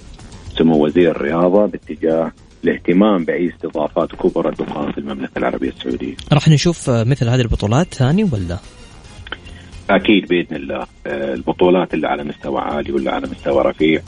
سمو 0.59 0.85
وزير 0.85 1.11
الرياضة 1.11 1.67
باتجاه 1.67 2.33
الاهتمام 2.65 3.25
بأي 3.25 3.49
استضافات 3.49 4.13
كبرى 4.13 4.55
تقام 4.55 4.93
في 4.93 4.99
المملكة 4.99 5.39
العربية 5.39 5.69
السعودية. 5.69 6.15
راح 6.33 6.49
نشوف 6.49 6.91
آه، 6.91 7.05
مثل 7.05 7.29
هذه 7.29 7.41
البطولات 7.41 7.95
ثاني 7.95 8.25
ولا؟ 8.25 8.59
أكيد 9.91 10.29
بإذن 10.29 10.57
الله 10.57 10.87
آه، 11.07 11.35
البطولات 11.35 11.95
اللي 11.95 12.07
على 12.07 12.25
مستوى 12.25 12.61
عالي 12.61 12.93
واللي 12.93 13.11
على 13.11 13.27
مستوى 13.31 13.63
رفيع 13.63 14.01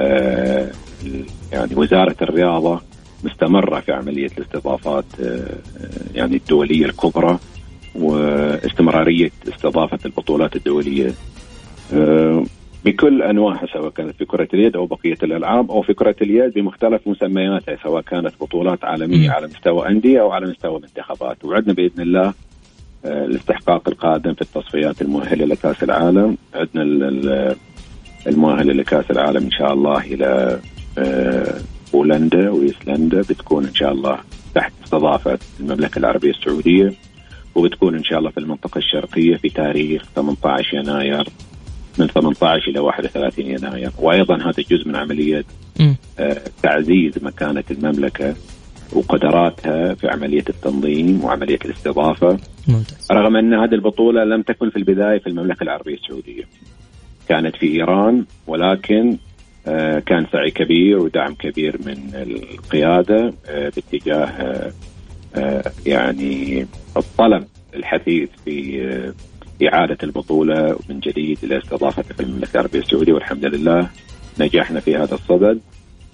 آه، 0.00 0.70
يعني 1.52 1.74
وزارة 1.76 2.16
الرياضة 2.22 2.80
مستمرة 3.24 3.80
في 3.80 3.92
عملية 3.92 4.30
الاستضافات 4.38 5.04
يعني 6.14 6.36
الدولية 6.36 6.84
الكبرى 6.84 7.38
واستمرارية 7.94 9.30
استضافة 9.48 9.98
البطولات 10.06 10.56
الدولية 10.56 11.14
بكل 12.84 13.22
أنواعها 13.22 13.66
سواء 13.72 13.90
كانت 13.90 14.16
في 14.16 14.24
كرة 14.24 14.48
اليد 14.54 14.76
أو 14.76 14.86
بقية 14.86 15.16
الألعاب 15.22 15.70
أو 15.70 15.82
في 15.82 15.94
كرة 15.94 16.16
اليد 16.22 16.52
بمختلف 16.54 17.00
مسمياتها 17.08 17.76
سواء 17.82 18.02
كانت 18.02 18.32
بطولات 18.40 18.84
عالمية. 18.84 19.30
على 19.30 19.46
مستوى 19.46 19.88
أندية 19.88 20.20
أو 20.20 20.30
على 20.32 20.46
مستوى 20.46 20.80
منتخبات 20.80 21.44
وعدنا 21.44 21.72
بإذن 21.72 22.02
الله 22.02 22.34
آه، 23.04 23.24
الاستحقاق 23.24 23.88
القادم 23.88 24.34
في 24.34 24.42
التصفيات 24.42 25.02
المؤهلة 25.02 25.44
لكأس 25.46 25.82
العالم. 25.82 26.36
عندنا 26.54 26.82
ال- 26.82 27.02
ال- 27.28 27.56
المؤهلة 28.26 28.72
لكأس 28.72 29.10
العالم 29.10 29.44
إن 29.44 29.50
شاء 29.50 29.72
الله 29.72 29.98
إلى 30.04 30.58
آه، 30.98 31.54
بولندا 31.92 32.50
وإيسلندا. 32.50 33.20
بتكون 33.20 33.64
إن 33.66 33.74
شاء 33.74 33.92
الله 33.92 34.18
تحت 34.54 34.72
استضافة 34.84 35.38
المملكة 35.60 35.98
العربية 35.98 36.30
السعودية. 36.30 36.92
وبتكون 37.54 37.94
إن 37.94 38.04
شاء 38.04 38.18
الله 38.18 38.30
في 38.30 38.38
المنطقة 38.40 38.78
الشرقية 38.78 39.36
في 39.36 39.48
تاريخ 39.48 40.02
18 40.14 40.74
يناير. 40.76 41.28
من 41.98 42.06
18 42.06 42.70
إلى 42.70 42.80
31 42.80 43.46
يناير 43.46 43.90
وأيضا 43.98 44.36
هذا 44.36 44.62
جزء 44.70 44.88
من 44.88 44.96
عملية. 44.96 45.44
آه، 46.18 46.40
تعزيز 46.62 47.12
مكانة 47.22 47.64
المملكة 47.70 48.34
وقدراتها 48.92 49.94
في 49.94 50.08
عملية 50.08 50.44
التنظيم 50.48 51.24
وعملية 51.24 51.58
الاستضافة 51.64 52.38
ممتاز 52.68 53.08
رغم 53.12 53.36
أن 53.36 53.54
هذه 53.54 53.74
البطولة 53.74 54.24
لم 54.24 54.42
تكن 54.42 54.70
في 54.70 54.76
البداية 54.76 55.18
في 55.18 55.26
المملكة 55.26 55.62
العربية 55.62 55.94
السعودية. 55.94 56.44
كانت 57.28 57.56
في 57.56 57.66
إيران 57.66 58.24
ولكن 58.46 59.16
آه، 59.66 59.98
كان 59.98 60.26
سعي 60.32 60.50
كبير 60.50 60.98
ودعم 60.98 61.34
كبير 61.34 61.78
من 61.86 62.10
القيادة 62.14 63.34
آه، 63.46 63.72
باتجاه 63.76 64.72
يعني 65.86 66.66
الطلب 66.96 67.44
الحثيث 67.74 68.28
في 68.44 69.12
إعادة 69.62 69.98
البطولة 70.02 70.76
من 70.88 71.00
جديد 71.00 71.38
إلى 71.42 71.58
استضافتها 71.58 72.14
في 72.14 72.22
المملكه 72.22 72.54
العربيه 72.54 72.78
السعودية 72.78 73.12
والحمد 73.12 73.44
لله. 73.44 73.88
نجحنا 74.40 74.80
في 74.80 74.96
هذا 74.96 75.14
الصدد 75.14 75.60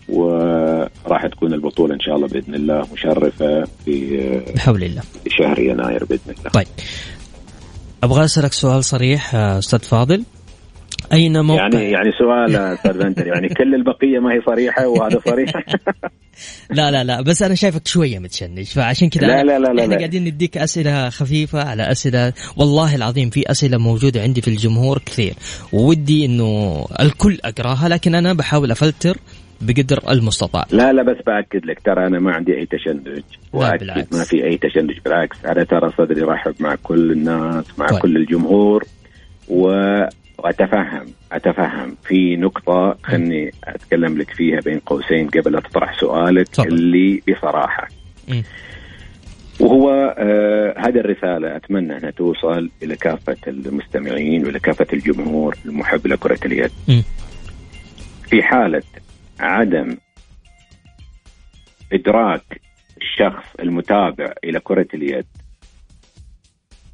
وراح 0.09 1.27
تكون 1.27 1.55
البطولة 1.55 1.95
إن 1.95 2.01
شاء 2.01 2.17
الله 2.17 2.29
بإذن 2.29 2.55
الله 2.55 2.83
مشرفة 2.93 3.65
في 3.85 4.21
آه، 4.21 4.53
بحول 4.53 4.85
الله. 4.85 5.03
شهر 5.29 5.59
يناير 5.59 6.05
بإذن 6.05 6.35
الله. 6.39 6.51
طيب. 6.51 6.67
أبغى 8.03 8.25
أسألك 8.25 8.53
سؤال 8.53 8.85
صريح 8.85 9.35
آه، 9.35 9.59
أستاذ 9.59 9.79
فاضل. 9.79 10.25
أين 11.13 11.41
موقع 11.41 11.63
يعني 11.63 11.91
يعني 11.91 12.13
سؤال 12.19 12.57
أستاذ 12.57 13.27
يعني 13.27 13.49
كل 13.49 13.75
البقية 13.75 14.19
ما 14.19 14.33
هي 14.33 14.41
صريحة 14.47 14.89
وهذا 14.89 15.21
صريح 15.27 15.51
لا 16.71 16.91
لا 16.91 17.05
لا 17.05 17.21
بس 17.21 17.43
أنا 17.43 17.55
شايفك 17.55 17.87
شوية 17.87 18.19
متشنج 18.19 18.65
فعشان 18.65 19.09
كذا 19.09 19.27
لا 19.27 19.43
لا 19.43 19.59
لا 19.59 19.73
لا 19.73 19.83
إحنا 19.83 19.95
لا. 19.95 19.99
قاعدين 19.99 20.25
نديك 20.25 20.59
أسئلة 20.59 21.09
خفيفة 21.09 21.63
على 21.69 21.91
أسئلة 21.91 22.33
والله 22.57 22.95
العظيم 22.95 23.31
في 23.31 23.51
أسئلة 23.51 23.79
موجودة 23.79 24.23
عندي 24.23 24.41
في 24.41 24.49
الجمهور 24.49 24.99
كثير 24.99 25.35
وودي 25.73 26.27
إنه 26.27 26.85
الكل 27.01 27.39
أقراها 27.45 27.89
لكن 27.89 28.15
أنا 28.15 28.33
بحاول 28.33 28.71
أفلتر 28.71 29.17
بقدر 29.61 30.01
المستطاع 30.11 30.65
لا 30.71 30.93
لا 30.93 31.03
بس 31.03 31.17
بأكد 31.27 31.67
لك 31.67 31.81
ترى 31.81 32.07
أنا 32.07 32.19
ما 32.19 32.33
عندي 32.33 32.59
أي 32.59 32.67
تشنج 32.67 33.23
وأكيد. 33.53 34.07
ما 34.13 34.25
في 34.25 34.45
أي 34.45 34.57
تشنج 34.57 34.99
بالعكس 35.05 35.45
أنا 35.45 35.65
ترى 35.65 35.91
صدري 35.99 36.21
رحب 36.21 36.55
مع 36.61 36.77
كل 36.83 37.13
الناس 37.13 37.65
مع 37.79 37.87
طيب. 37.87 37.99
كل 37.99 38.17
الجمهور 38.17 38.85
وأتفهم 40.45 41.07
أتفهم 41.33 41.97
في 42.05 42.37
نقطة 42.37 42.99
خلني 43.03 43.51
أتكلم 43.65 44.19
لك 44.19 44.31
فيها 44.31 44.61
بين 44.61 44.79
قوسين 44.79 45.29
قبل 45.29 45.53
لا 45.53 45.61
تطرح 45.61 46.01
سؤالك 46.01 46.49
تفضل. 46.49 46.69
اللي 46.69 47.23
بصراحة 47.29 47.89
مم. 48.29 48.43
وهو 49.61 50.15
آه 50.19 50.75
هذه 50.79 50.99
الرسالة 50.99 51.57
أتمنى 51.57 51.97
أنها 51.97 52.11
توصل 52.11 52.71
إلى 52.83 52.97
كافة 52.97 53.37
المستمعين 53.49 54.45
وإلى 54.47 54.59
كافة 54.61 54.87
الجمهور 54.93 55.57
المحب 55.65 56.07
لكره 56.07 56.39
اليد 56.47 56.71
مم. 56.89 57.03
في 58.31 58.43
حالة 58.43 58.83
عدم 59.41 59.97
إدراك 61.93 62.61
الشخص 63.01 63.45
المتابع 63.61 64.33
إلى 64.45 64.61
كرة 64.61 64.87
اليد 64.95 65.27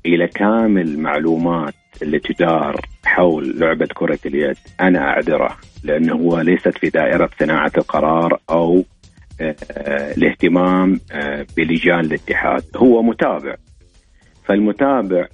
إلى 0.06 0.26
كامل 0.26 0.98
معلومات 0.98 1.74
اللي 2.02 2.18
تدار 2.18 2.80
حول 3.04 3.58
لعبة 3.58 3.88
كرة 3.94 4.18
اليد 4.26 4.56
أنا 4.80 4.98
أعذره 4.98 5.56
لأنه 5.84 6.14
هو 6.14 6.40
ليست 6.40 6.78
في 6.78 6.90
دائرة 6.90 7.30
صناعة 7.40 7.72
القرار 7.78 8.40
أو 8.50 8.84
آه، 9.40 9.56
الاهتمام 10.16 11.00
آه، 11.12 11.46
بلجان 11.56 12.00
الاتحاد 12.00 12.62
هو 12.76 13.02
متابع 13.02 13.56
فالمتابع 14.44 15.26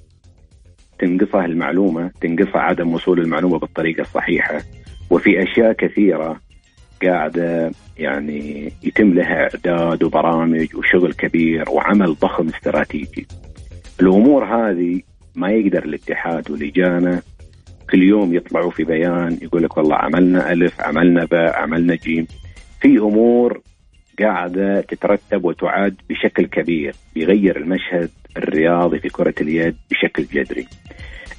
تنقصه 0.99 1.45
المعلومة 1.45 2.11
تنقصه 2.21 2.59
عدم 2.59 2.95
وصول 2.95 3.21
المعلومة 3.21 3.59
بالطريقة 3.59 4.01
الصحيحة 4.01 4.59
وفي 5.11 5.43
أشياء 5.43 5.73
كثيرة 5.73 6.41
قاعدة 7.03 7.71
يعني 7.99 8.73
يتم 8.83 9.15
لها 9.15 9.43
إعداد 9.43 10.03
وبرامج 10.03 10.77
وشغل 10.77 11.13
كبير 11.13 11.71
وعمل 11.71 12.15
ضخم 12.15 12.49
استراتيجي. 12.49 13.27
الأمور 14.03 14.45
هذه 14.45 15.01
ما 15.35 15.51
يقدر 15.51 15.85
الاتحاد 15.85 16.51
ولجانه 16.51 17.23
كل 17.91 18.03
يوم 18.03 18.35
يطلعوا 18.35 18.71
في 18.71 18.85
بيان 18.85 19.39
يقول 19.43 19.63
لك 19.63 19.77
والله 19.77 19.97
عملنا 19.97 20.53
ألف، 20.53 20.81
عملنا 20.81 21.25
باء، 21.25 21.57
عملنا 21.57 21.95
جيم. 21.95 22.27
في 22.81 22.99
أمور 22.99 23.61
قاعدة 24.21 24.81
تترتب 24.81 25.45
وتعاد 25.45 25.95
بشكل 26.11 26.47
كبير 26.47 26.95
بيغير 27.15 27.57
المشهد 27.57 28.11
الرياضي 28.37 28.99
في 28.99 29.09
كرة 29.09 29.35
اليد 29.41 29.77
بشكل 29.91 30.25
جذري. 30.25 30.67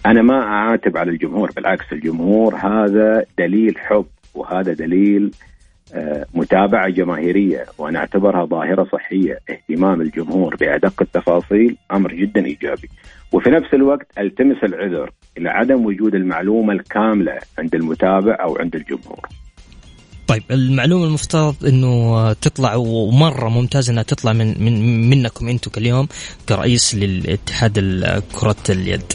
أنا 0.06 0.22
ما 0.22 0.44
أعاتب 0.44 0.98
على 0.98 1.12
الجمهور 1.12 1.52
بالعكس 1.56 1.94
الجمهور 1.94 2.56
هذا 2.56 3.26
دليل 3.38 3.78
حب 3.78 4.06
وهذا 4.36 4.74
دليل 4.74 5.32
متابعة 6.34 6.90
جماهيرية 6.90 7.66
وأنا 7.78 8.00
أعتبرها 8.00 8.46
ظاهرة 8.46 8.88
صحية 8.92 9.40
اهتمام 9.50 10.02
الجمهور 10.02 10.56
بأدق 10.56 11.02
التفاصيل 11.02 11.78
أمر 11.92 12.14
جدا 12.14 12.46
إيجابي 12.46 12.90
وفي 13.32 13.50
نفس 13.50 13.74
الوقت 13.74 14.08
ألتمس 14.18 14.64
العذر 14.64 15.12
إلى 15.38 15.50
عدم 15.50 15.86
وجود 15.86 16.16
المعلومة 16.16 16.74
الكاملة 16.74 17.40
عند 17.58 17.76
المتابع 17.76 18.38
أو 18.42 18.58
عند 18.58 18.76
الجمهور 18.76 19.28
طيب 20.28 20.44
المعلومة 20.52 21.06
المفترض 21.06 21.66
إنه 21.66 22.34
تطلع 22.34 22.76
ومرة 22.76 23.50
ممتاز 23.50 23.90
إنها 23.90 24.04
تطلع 24.04 24.34
من 24.34 24.64
من 24.64 25.10
منكم 25.10 25.48
أنتم 25.48 25.72
كاليوم 25.72 26.08
كرئيس 26.50 26.96
للاتحاد 26.96 27.80
كرة 28.40 28.56
اليد. 28.70 29.14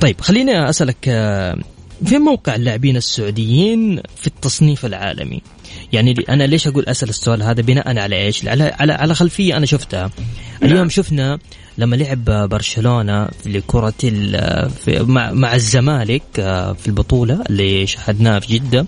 طيب 0.00 0.20
خليني 0.20 0.68
أسألك 0.68 1.08
آه، 1.08 1.58
فين 2.04 2.20
موقع 2.20 2.54
اللاعبين 2.54 2.96
السعوديين 2.96 4.00
في 4.16 4.26
التصنيف 4.26 4.86
العالمي؟ 4.86 5.42
يعني 5.92 6.14
أنا 6.28 6.44
ليش 6.44 6.66
أقول 6.66 6.84
أسأل 6.84 7.08
السؤال 7.08 7.42
هذا 7.42 7.62
بناء 7.62 7.98
على 7.98 8.16
إيش؟ 8.16 8.46
على 8.46 8.74
على 8.80 8.92
على 8.92 9.14
خلفية 9.14 9.56
أنا 9.56 9.66
شفتها. 9.66 10.10
اليوم 10.62 10.88
شفنا 10.88 11.38
لما 11.78 11.96
لعب 11.96 12.24
برشلونة 12.24 13.28
لكرة 13.46 13.94
في 14.00 15.04
مع, 15.08 15.32
مع 15.32 15.54
الزمالك 15.54 16.22
آه، 16.38 16.72
في 16.72 16.86
البطولة 16.88 17.42
اللي 17.50 17.86
شاهدناها 17.86 18.40
في 18.40 18.58
جدة 18.58 18.86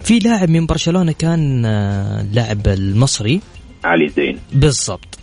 في 0.00 0.18
لاعب 0.18 0.48
من 0.50 0.66
برشلونة 0.66 1.12
كان 1.12 1.64
آه، 1.64 2.20
اللاعب 2.20 2.68
المصري 2.68 3.40
علي 3.84 4.08
زين 4.08 4.38
بالضبط 4.52 5.18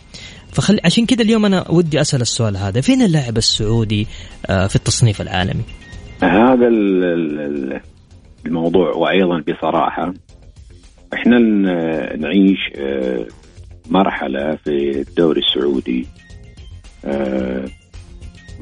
فخل 0.51 0.79
عشان 0.85 1.05
كذا 1.05 1.21
اليوم 1.21 1.45
أنا 1.45 1.71
ودي 1.71 2.01
أسأل 2.01 2.21
السؤال 2.21 2.57
هذا 2.57 2.81
فين 2.81 3.01
اللاعب 3.01 3.37
السعودي 3.37 4.07
آه، 4.45 4.67
في 4.67 4.75
التصنيف 4.75 5.21
العالمي؟ 5.21 5.63
هذا 6.23 6.67
ال- 6.67 7.03
ال- 7.03 7.39
ال- 7.39 7.81
الموضوع 8.45 8.89
وأيضا 8.91 9.43
بصراحة 9.47 10.13
إحنا 11.13 11.39
نعيش 12.15 12.59
آه، 12.75 13.25
مرحلة 13.89 14.55
في 14.55 15.01
الدوري 15.01 15.41
السعودي 15.41 16.07
آه، 17.05 17.65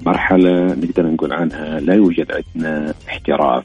مرحلة 0.06 0.66
نقدر 0.66 1.08
نقول 1.08 1.34
عنها 1.34 1.80
لا 1.80 1.94
يوجد 1.94 2.32
عندنا 2.32 2.94
احتراف 3.08 3.64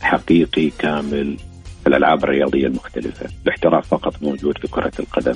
حقيقي 0.00 0.70
كامل 0.78 1.36
في 1.82 1.86
الألعاب 1.86 2.24
الرياضية 2.24 2.66
المختلفة، 2.66 3.26
الاحتراف 3.44 3.88
فقط 3.88 4.22
موجود 4.22 4.58
في 4.58 4.68
كرة 4.68 4.92
القدم. 5.00 5.34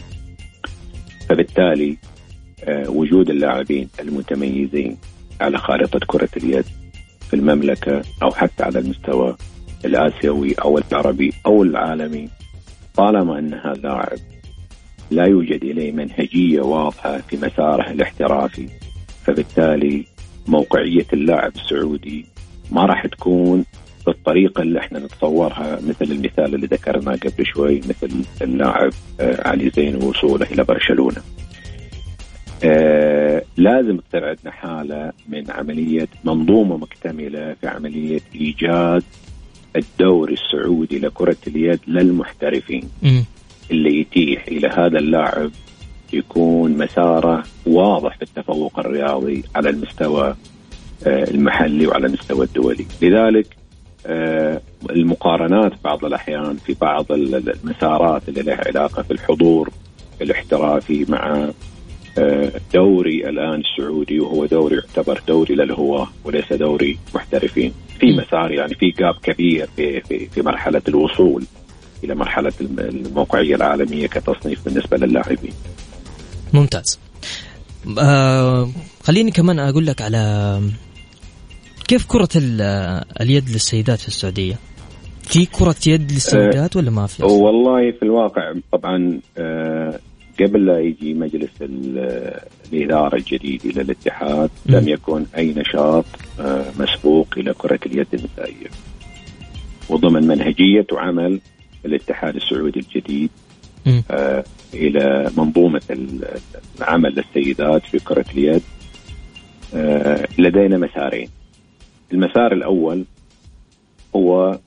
فبالتالي 1.29 1.97
آه، 2.65 2.91
وجود 2.91 3.31
اللاعبين 3.31 3.89
المتميزين 4.01 4.99
على 5.41 5.59
خارطة 5.59 6.01
كرة 6.07 6.29
اليد 6.37 6.65
في 7.31 7.37
المملكة 7.37 8.03
أو 8.23 8.31
حتى 8.31 8.65
على 8.65 8.79
المستوى 8.79 9.37
الآسيوي 9.85 10.55
أو 10.55 10.79
العربي 10.79 11.33
أو 11.47 11.63
العالمي 11.63 12.29
طالما 12.97 13.39
انها 13.39 13.75
لاعب 13.75 14.19
لا 15.11 15.25
يوجد 15.27 15.65
إليه 15.65 15.93
منهجية 15.93 16.61
واضحة 16.61 17.19
في 17.19 17.37
مساره 17.37 17.91
الاحترافي 17.91 18.69
فبالتالي 19.25 20.05
موقعية 20.47 21.07
اللاعب 21.13 21.53
السعودي 21.57 22.27
ما 22.71 22.87
راح 22.87 23.07
تكون 23.07 23.65
بالطريقة 24.07 24.63
اللي 24.63 24.79
إحنا 24.79 24.99
نتصورها 24.99 25.79
مثل 25.89 26.13
المثال 26.13 26.55
اللي 26.55 26.67
ذكرناه 26.67 27.17
قبل 27.17 27.47
شوي 27.47 27.79
مثل 27.79 28.11
اللاعب 28.43 28.93
آه، 29.21 29.49
علي 29.49 29.71
زين 29.71 29.97
ووصوله 30.03 30.47
إلى 30.47 30.65
برشلونة. 30.65 31.23
آه 32.65 33.43
لازم 33.57 33.97
تصير 33.97 34.29
عندنا 34.29 34.51
حالة 34.51 35.13
من 35.29 35.51
عملية 35.51 36.09
منظومة 36.25 36.77
مكتملة 36.77 37.55
في 37.61 37.67
عملية 37.69 38.21
إيجاد 38.35 39.03
الدوري 39.77 40.35
السعودي 40.35 40.99
لكرة 40.99 41.37
اليد 41.47 41.81
للمحترفين. 41.87 42.89
مم. 43.03 43.25
اللي 43.71 44.01
يتيح 44.01 44.47
إلى 44.47 44.69
هذا 44.69 44.99
اللاعب 44.99 45.51
يكون 46.13 46.73
مساره 46.79 47.45
واضح 47.67 48.17
في 48.17 48.23
التفوق 48.23 48.79
الرياضي 48.79 49.43
على 49.55 49.71
المستوى 49.71 50.35
آه، 51.07 51.31
المحلي 51.31 51.87
وعلى 51.87 52.07
المستوى 52.07 52.45
الدولي. 52.45 52.87
لذلك 53.03 53.47
آه، 54.07 54.61
المقارنات 54.91 55.73
بعض 55.85 56.05
الأحيان 56.05 56.57
في 56.67 56.77
بعض 56.81 57.13
ال- 57.13 57.35
ال- 57.35 57.55
المسارات 57.65 58.29
اللي 58.29 58.43
لها 58.43 58.61
علاقة 58.67 59.03
في 59.03 59.11
الحضور 59.13 59.71
الاحترافي 60.23 61.07
مع 61.09 61.51
آه، 62.19 62.53
دوري 62.75 63.29
الآن 63.29 63.61
السعودي 63.61 64.21
وهو 64.21 64.47
دوري 64.47 64.77
يعتبر 64.77 65.21
دوري 65.29 65.55
للهواة 65.55 66.09
وليس 66.25 66.53
دوري 66.53 66.99
محترفين. 67.15 67.73
في. 68.01 68.17
مسار 68.17 68.51
يعني 68.53 68.75
في 68.75 68.91
جاب 68.91 69.15
كبير 69.23 69.69
في, 69.77 70.01
في, 70.01 70.27
في 70.29 70.43
مرحلة 70.43 70.83
الوصول 70.89 71.45
إلى 72.05 72.15
مرحلة 72.15 72.53
الم- 72.61 72.79
الموقعية 72.81 73.55
العالمية 73.55 74.07
كتصنيف 74.07 74.65
بالنسبة 74.65 74.97
للاعبين 74.97 75.53
ممتاز 76.53 76.99
آه 77.99 78.69
خليني 79.05 79.31
كمان 79.31 79.59
أقول 79.59 79.87
لك 79.87 80.03
على 80.03 80.61
كيف 81.89 82.07
كرة 82.07 82.29
ال- 82.37 82.61
اليد 83.21 83.51
للسيدات 83.51 84.01
في 84.01 84.09
السعودية؟ 84.09 84.59
في 85.23 85.47
كرة 85.47 85.77
يد 85.87 86.13
للسيدات 86.13 86.77
ولا 86.77 86.91
ما 86.91 87.07
في؟ 87.07 87.23
والله 87.25 87.91
في 87.93 88.03
الواقع 88.03 88.53
طبعا 88.73 89.21
آه، 89.39 89.99
قبل 90.47 90.67
لا 90.67 90.79
يجي 90.81 91.15
مجلس 91.15 91.51
ال- 91.61 92.41
الإدارة 92.73 93.17
الجديد 93.17 93.65
إلى 93.67 93.81
الاتحاد. 93.81 94.51
لم 94.67 94.89
يكن 94.89 95.25
أي 95.37 95.55
نشاط 95.57 96.05
آه، 96.41 96.65
مسبوق 96.79 97.27
إلى 97.37 97.55
كرة 97.55 97.81
اليد 97.87 98.07
النسائية 98.15 98.67
وضمن 99.89 100.27
منهجية 100.27 100.87
عمل 100.93 101.41
الاتحاد 101.85 102.37
السعودي 102.37 102.81
الجديد. 102.81 103.31
آه، 104.11 104.45
إلى 104.75 105.31
منظومة 105.37 105.83
ال- 105.91 106.29
العمل 106.79 107.15
للسيدات 107.15 107.83
في 107.83 107.99
كرة 107.99 108.25
اليد 108.35 108.63
آه، 109.75 110.29
لدينا 110.39 110.79
مسارين 110.79 111.29
المسار 112.13 112.53
الأول 112.53 113.05
هو 114.17 114.59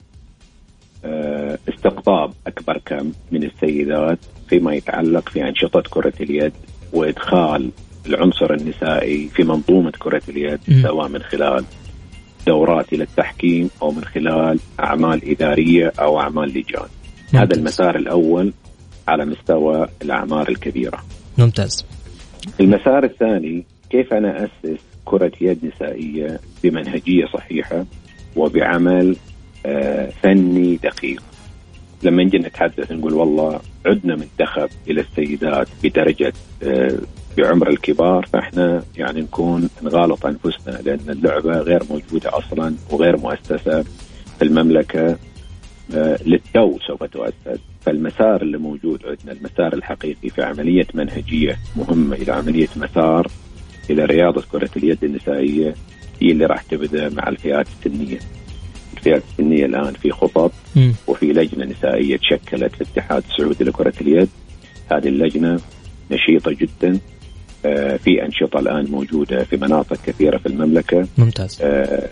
آه، 1.06 1.58
استقطاب 1.70 2.34
أكبر 2.48 2.82
كم 2.86 3.12
من 3.32 3.44
السيدات 3.44 4.20
فيما 4.50 4.74
يتعلق 4.74 5.30
في 5.30 5.48
أنشطة 5.48 5.84
كرة 5.90 6.14
اليد 6.20 6.54
وإدخال 6.94 7.70
العنصر 8.08 8.54
النسائي 8.54 9.30
في 9.36 9.44
منظومة 9.44 9.92
كرة 9.92 10.22
اليد 10.30 10.60
مم. 10.68 10.82
سواء 10.84 11.08
من 11.08 11.22
خلال 11.22 11.66
دورات 12.48 12.94
إلى 12.94 13.04
التحكيم 13.04 13.70
أو 13.82 13.92
من 13.92 14.04
خلال 14.04 14.60
أعمال 14.80 15.30
إدارية 15.32 15.94
أو 16.00 16.20
أعمال 16.20 16.50
لجان 16.50 16.88
هذا 17.34 17.42
ممتاز. 17.42 17.58
المسار 17.58 17.96
الأول 17.96 18.54
على 19.08 19.26
مستوى 19.26 19.88
الأعمار 20.02 20.50
الكبيرة 20.50 21.04
ممتاز 21.38 21.86
المسار 22.62 23.04
الثاني 23.04 23.66
كيف 23.90 24.14
أنا 24.14 24.44
أسس 24.46 24.80
كرة 25.06 25.32
يد 25.42 25.66
نسائية 25.66 26.40
بمنهجية 26.64 27.26
صحيحة 27.34 27.86
وبعمل 28.36 29.16
آه، 29.66 30.10
فني 30.24 30.76
دقيق 30.76 31.24
لما 32.04 32.24
نجي 32.24 32.38
نتحدث 32.38 32.92
نقول 32.92 33.14
والله 33.14 33.60
عدنا 33.86 34.16
منتخب 34.16 34.70
إلى 34.88 35.02
السيدات 35.02 35.68
بدرجة 35.84 36.34
آه، 36.64 36.98
بعمر 37.38 37.70
الكبار 37.70 38.26
فإحنا 38.34 38.84
يعني 38.98 39.22
نكون 39.22 39.70
نغالط 39.84 40.26
أنفسنا 40.26 40.80
لأن 40.86 41.10
اللعبة 41.10 41.60
غير 41.60 41.84
موجودة 41.90 42.38
أصلا 42.38 42.76
وغير 42.92 43.18
مؤسسة 43.18 43.84
في 44.40 44.42
المملكة 44.42 45.18
آه، 45.96 46.18
للتو 46.26 46.80
سوف 46.88 47.04
تؤسس 47.04 47.60
فالمسار 47.82 48.42
اللي 48.42 48.58
موجود 48.58 49.06
عندنا 49.06 49.32
المسار 49.32 49.74
الحقيقي 49.74 50.30
في 50.30 50.44
عملية 50.44 50.88
منهجية 50.94 51.60
مهمة 51.76 52.16
إلى 52.16 52.32
عملية 52.32 52.68
مسار 52.76 53.28
إلى 53.90 54.06
رياضة 54.06 54.44
كرة 54.52 54.70
اليد 54.78 55.04
النسائية 55.04 55.76
هي 56.22 56.32
اللي 56.32 56.46
راح 56.46 56.62
تبدأ 56.62 57.10
مع 57.10 57.28
الفئات 57.28 57.68
السنية. 57.68 58.20
الفئات 58.98 59.24
السنية 59.32 59.66
الآن 59.66 59.94
في 59.94 60.12
خطط. 60.12 60.52
وفي 61.08 61.26
لجنة 61.34 61.66
نسائية 61.66 62.18
تشكلت 62.18 62.76
في 62.76 62.82
الاتحاد 62.82 63.24
السعودي 63.32 63.64
لكرة 63.64 63.94
اليد. 64.02 64.30
هذه 64.92 65.08
اللجنة 65.08 65.60
نشيطة 66.12 66.52
جدا 66.52 67.00
آه، 67.66 67.98
في 67.98 68.26
أنشطة 68.26 68.60
الآن 68.60 68.86
موجودة 68.92 69.44
في 69.44 69.58
مناطق 69.58 69.98
كثيرة 70.06 70.38
في 70.38 70.46
المملكة 70.46 71.08
ممتاز 71.18 71.60
آه، 71.62 72.10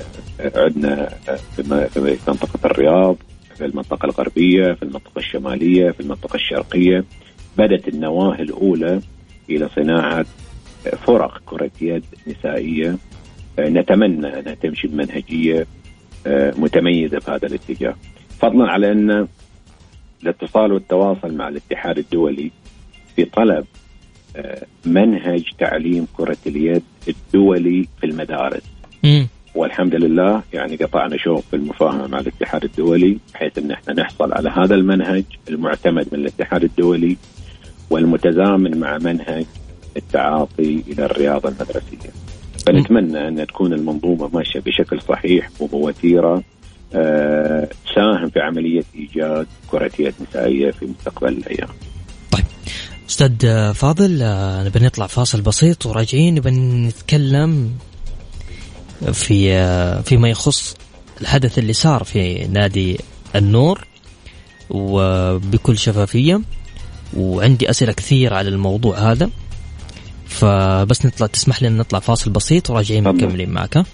عندنا 0.55 1.09
في 1.55 1.61
م- 1.61 1.87
في 1.87 2.17
منطقة 2.27 2.59
الرياض 2.65 3.15
في 3.57 3.65
المنطقة 3.65 4.05
الغربية 4.05 4.73
في 4.73 4.83
المنطقة 4.83 5.19
الشمالية 5.19 5.91
في 5.91 5.99
المنطقة 5.99 6.35
الشرقية 6.35 7.03
بدت 7.57 7.87
النواة 7.87 8.35
الأولى 8.41 9.01
إلى 9.49 9.69
صناعة 9.75 10.25
فرق 11.07 11.41
كرة 11.45 11.71
يد 11.81 12.03
نسائية 12.27 12.97
آه، 13.59 13.69
نتمنى 13.69 14.39
أنها 14.39 14.53
تمشي 14.53 14.87
بمنهجية 14.87 15.67
آه، 16.27 16.53
متميزة 16.57 17.19
في 17.19 17.31
هذا 17.31 17.47
الاتجاه 17.47 17.95
فضلا 18.39 18.71
على 18.71 18.91
أن 18.91 19.27
الاتصال 20.23 20.71
والتواصل 20.71 21.33
مع 21.33 21.47
الاتحاد 21.47 21.97
الدولي 21.97 22.51
في 23.15 23.25
طلب 23.25 23.65
آه، 24.35 24.65
منهج 24.85 25.43
تعليم 25.59 26.07
كرة 26.17 26.37
اليد 26.47 26.83
الدولي 27.07 27.87
في 27.99 28.05
المدارس 28.05 28.63
مم. 29.03 29.27
والحمد 29.55 29.95
لله 29.95 30.41
يعني 30.53 30.75
قطعنا 30.75 31.17
شوط 31.17 31.43
في 31.49 31.55
المفاهمة 31.55 32.07
مع 32.07 32.19
الاتحاد 32.19 32.63
الدولي 32.63 33.17
بحيث 33.33 33.57
أن 33.57 33.71
إحنا 33.71 33.93
نحصل 33.93 34.33
على 34.33 34.49
هذا 34.49 34.75
المنهج 34.75 35.23
المعتمد 35.49 36.07
من 36.11 36.19
الاتحاد 36.19 36.63
الدولي 36.63 37.17
والمتزامن 37.89 38.77
مع 38.79 38.97
منهج 38.97 39.45
التعاطي 39.97 40.83
إلى 40.87 41.05
الرياضه 41.05 41.49
المدرسية. 41.49 42.12
فنتمنى 42.65 43.27
أن 43.27 43.47
تكون 43.47 43.73
المنظومة 43.73 44.29
ماشية 44.33 44.59
بشكل 44.59 45.01
صحيح 45.01 45.49
وبوتيره 45.59 46.43
آه، 46.95 47.69
تساهم 47.85 48.29
في 48.29 48.39
عملية 48.39 48.83
إيجاد 48.95 49.47
كره 49.67 49.91
يد 49.99 50.13
نسائية 50.29 50.71
في 50.71 50.85
مستقبل 50.85 51.27
الأيام. 51.27 51.69
أستاذ 53.09 53.73
فاضل 53.73 54.19
آه، 54.21 54.63
نبي 54.63 54.79
نطلع 54.79 55.07
فاصل 55.07 55.41
بسيط 55.41 55.85
وراجعين 55.85 56.35
نبي 56.35 56.51
نتكلم 56.51 57.71
في 59.13 59.53
آه، 59.53 60.01
فيما 60.01 60.29
يخص 60.29 60.75
الحدث 61.21 61.59
اللي 61.59 61.73
صار 61.73 62.03
في 62.03 62.47
نادي 62.47 62.97
النور 63.35 63.87
وبكل 64.69 65.77
شفافية. 65.77 66.41
وعندي 67.17 67.69
أسئلة 67.69 67.91
كثير 67.93 68.33
على 68.33 68.49
الموضوع 68.49 69.11
هذا. 69.11 69.29
فبس 70.33 71.05
نطلع 71.05 71.27
تسمح 71.27 71.63
لنا 71.63 71.77
نطلع 71.79 71.99
فاصل 71.99 72.31
بسيط 72.31 72.69
وراجعين. 72.69 73.03
مكملين 73.03 73.49
معك 73.49 73.77
ها؟ 73.77 73.85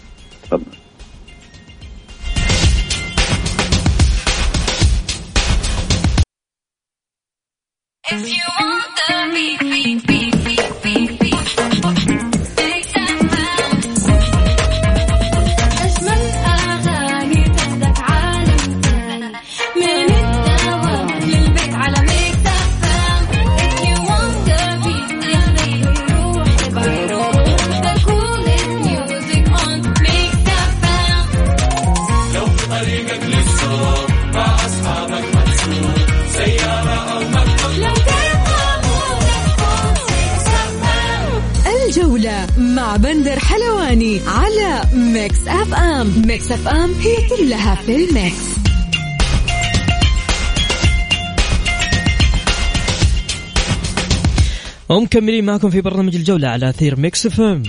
ومكملين 54.89 55.45
معكم 55.45 55.69
في 55.69 55.81
برنامج 55.81 56.15
الجولة 56.15 56.47
على 56.47 56.69
أثير 56.69 56.99
Mix 56.99 57.25
FM. 57.25 57.63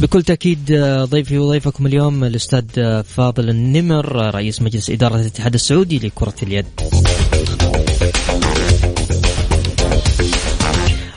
بكل 0.00 0.22
تأكيد 0.22 0.72
آه، 0.72 1.04
ضيفي 1.04 1.38
وضيفكم 1.38 1.86
اليوم 1.86 2.24
الأستاذ 2.24 2.64
آه، 2.78 3.02
فاضل 3.02 3.50
النمر 3.50 4.28
آه، 4.28 4.30
رئيس 4.30 4.62
مجلس 4.62 4.90
إدارة 4.90 5.14
الاتحاد 5.16 5.54
السعودي 5.54 5.98
لكرة 5.98 6.34
اليد. 6.42 6.66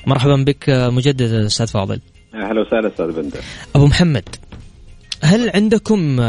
مرحبا 0.07 0.35
بك 0.35 0.69
مجددا 0.69 1.45
أستاذ 1.45 1.67
فاضل. 1.67 1.99
أهلا 2.33 2.61
وسهلا 2.61 2.87
أستاذ 2.87 3.11
بندر. 3.11 3.39
أبو 3.75 3.85
محمد 3.85 4.29
هل 5.23 5.49
عندكم 5.49 6.19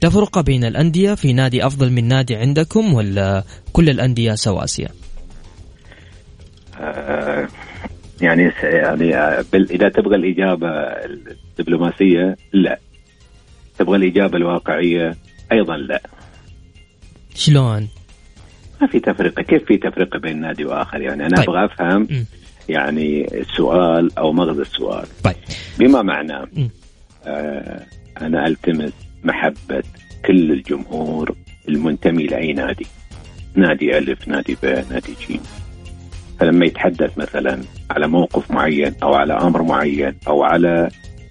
تفرقة 0.00 0.40
بين 0.40 0.64
الأندية 0.64 1.14
في 1.14 1.32
نادي 1.32 1.66
أفضل 1.66 1.92
من 1.92 2.08
نادي 2.08 2.36
عندكم 2.36 2.94
ولا 2.94 3.44
كل 3.72 3.90
الأندية 3.90 4.34
سواسية؟ 4.34 4.88
آه، 6.80 7.48
يعني 8.20 8.52
يعني 8.62 9.16
آه، 9.16 9.44
إذا 9.54 9.88
تبغى 9.88 10.16
الإجابة 10.16 10.68
الدبلوماسية 10.68 12.36
لا 12.52 12.78
تبغى 13.78 13.96
الإجابة 13.96 14.36
الواقعية 14.36 15.16
أيضا 15.52 15.76
لا 15.76 16.02
شلون؟ 17.34 17.88
ما 18.80 18.86
في 18.86 19.00
تفرقه 19.00 19.42
كيف 19.42 19.64
في 19.64 19.76
تفرقه 19.76 20.18
بين 20.18 20.40
نادي 20.40 20.64
وآخر 20.64 21.00
يعني 21.00 21.26
أنا 21.26 21.36
طيب. 21.36 21.50
أبغى 21.50 21.64
أفهم. 21.64 22.08
يعني 22.68 23.40
السؤال 23.40 24.18
أو 24.18 24.32
مغزى 24.32 24.62
السؤال 24.62 25.06
طيب 25.24 25.36
بما 25.78 26.02
معناه. 26.02 26.48
آه 27.26 27.86
أنا 28.20 28.46
ألتمس 28.46 29.07
محبة 29.24 29.82
كل 30.26 30.52
الجمهور 30.52 31.34
المنتمي 31.68 32.26
لأي 32.26 32.52
نادي 32.52 32.86
نادي 33.54 33.98
ألف 33.98 34.28
نادي 34.28 34.56
ب 34.62 34.66
نادي 34.90 35.14
جيم 35.28 35.40
فلما 36.40 36.66
يتحدث 36.66 37.18
مثلا 37.18 37.60
على 37.90 38.08
موقف 38.08 38.50
معين 38.50 38.94
أو 39.02 39.14
على 39.14 39.32
أمر 39.32 39.62
معين 39.62 40.14
أو 40.28 40.42
على 40.42 40.88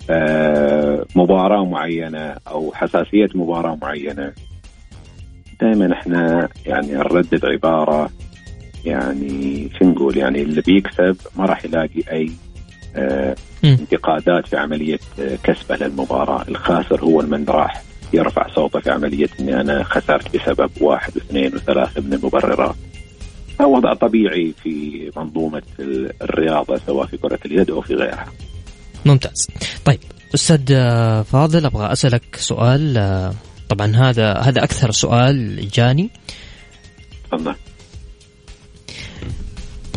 آه 0.09 1.05
مباراة 1.15 1.65
معينة 1.65 2.35
أو 2.47 2.71
حساسية 2.73 3.29
مباراة 3.35 3.77
معينة 3.81 4.33
دائما 5.61 5.93
إحنا 5.93 6.49
يعني 6.65 6.91
نردد 6.93 7.45
عباره 7.45 8.09
يعني 8.85 9.69
شو 9.79 9.85
نقول 9.85 10.17
يعني 10.17 10.41
اللي 10.41 10.61
بيكسب 10.61 11.17
ما 11.37 11.45
راح 11.45 11.65
يلاقي 11.65 12.25
مم. 12.25 12.31
انتقادات 13.63 14.47
في 14.47 14.57
عملية 14.57 14.99
آه، 15.19 15.37
كسبه 15.43 15.75
للمباراة، 15.75 16.45
الخاسر 16.47 17.01
هو 17.03 17.21
من 17.21 17.45
راح 17.49 17.83
يرفع 18.13 18.47
صوته 18.55 18.79
في 18.79 18.89
عملية 18.91 19.29
إني 19.39 19.61
أنا 19.61 19.83
خسرت 19.83 20.35
بسبب 20.37 20.71
واحد 20.81 21.15
واثنين 21.15 21.55
وثلاثة 21.55 22.01
من 22.01 22.13
المبررات. 22.13 22.75
وضع 23.59 23.93
طبيعي 23.93 24.53
في 24.63 25.11
منظومة 25.17 25.61
ال- 25.79 26.11
الرياضة 26.21 26.81
سواء 26.87 27.07
في 27.07 27.17
كرة 27.17 27.39
اليد 27.45 27.69
أو 27.71 27.81
في 27.81 27.93
غيرها. 27.93 28.25
ممتاز 29.05 29.47
طيب 29.85 29.99
أستاذ 30.35 30.61
آه، 30.71 31.21
فاضل 31.21 31.65
أبغى 31.65 31.91
أسألك 31.91 32.35
سؤال 32.35 32.97
آه، 32.97 33.33
طبعا 33.69 33.95
هذا 33.95 34.33
هذا 34.33 34.63
أكثر 34.63 34.91
سؤال 34.91 35.67
جاني 35.69 36.09
تفضل. 37.31 37.55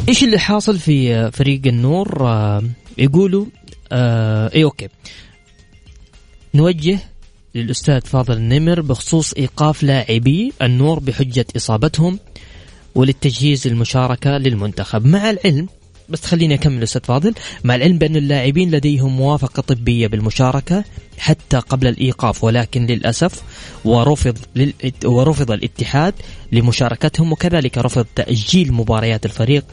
إيش 0.09 0.25
اللي 0.25 0.39
حاصل 0.39 0.79
في 0.79 1.31
فريق 1.31 1.61
النور 1.67 2.29
يقولوا 2.99 3.47
آه 3.93 4.51
اي 4.55 4.65
أوكي 4.65 4.89
نوجه 6.55 6.99
للأستاذ 7.55 8.01
فاضل 8.01 8.37
النمر 8.37 8.81
بخصوص 8.81 9.33
إيقاف 9.33 9.83
لاعبي 9.83 10.53
النور 10.63 10.99
بحجة 10.99 11.47
إصابتهم 11.57 12.19
وللتجهيز 12.95 13.67
المشاركه 13.67 14.31
للمنتخب 14.31 15.07
مع 15.07 15.31
العلم 15.31 15.69
بس 16.09 16.25
خليني 16.27 16.55
أكمل 16.55 16.83
أستاذ 16.83 17.01
فاضل 17.05 17.35
مع 17.65 17.75
العلم 17.75 17.99
بأن 17.99 18.17
اللاعبين 18.17 18.71
لديهم 18.71 19.17
موافقة 19.17 19.61
طبية 19.63 20.07
بالمشاركة 20.07 20.85
حتى 21.19 21.57
قبل 21.57 21.87
الإيقاف 21.87 22.45
ولكن 22.45 22.87
للأسف 22.87 23.43
ورفض. 23.85 24.39
ورفض 25.05 25.51
الاتحاد 25.51 26.15
لمشاركتهم 26.53 27.33
وكذلك 27.33 27.79
رفض 27.79 28.07
تأجيل 28.17 28.73
مباريات 28.73 29.27
الفريق 29.27 29.65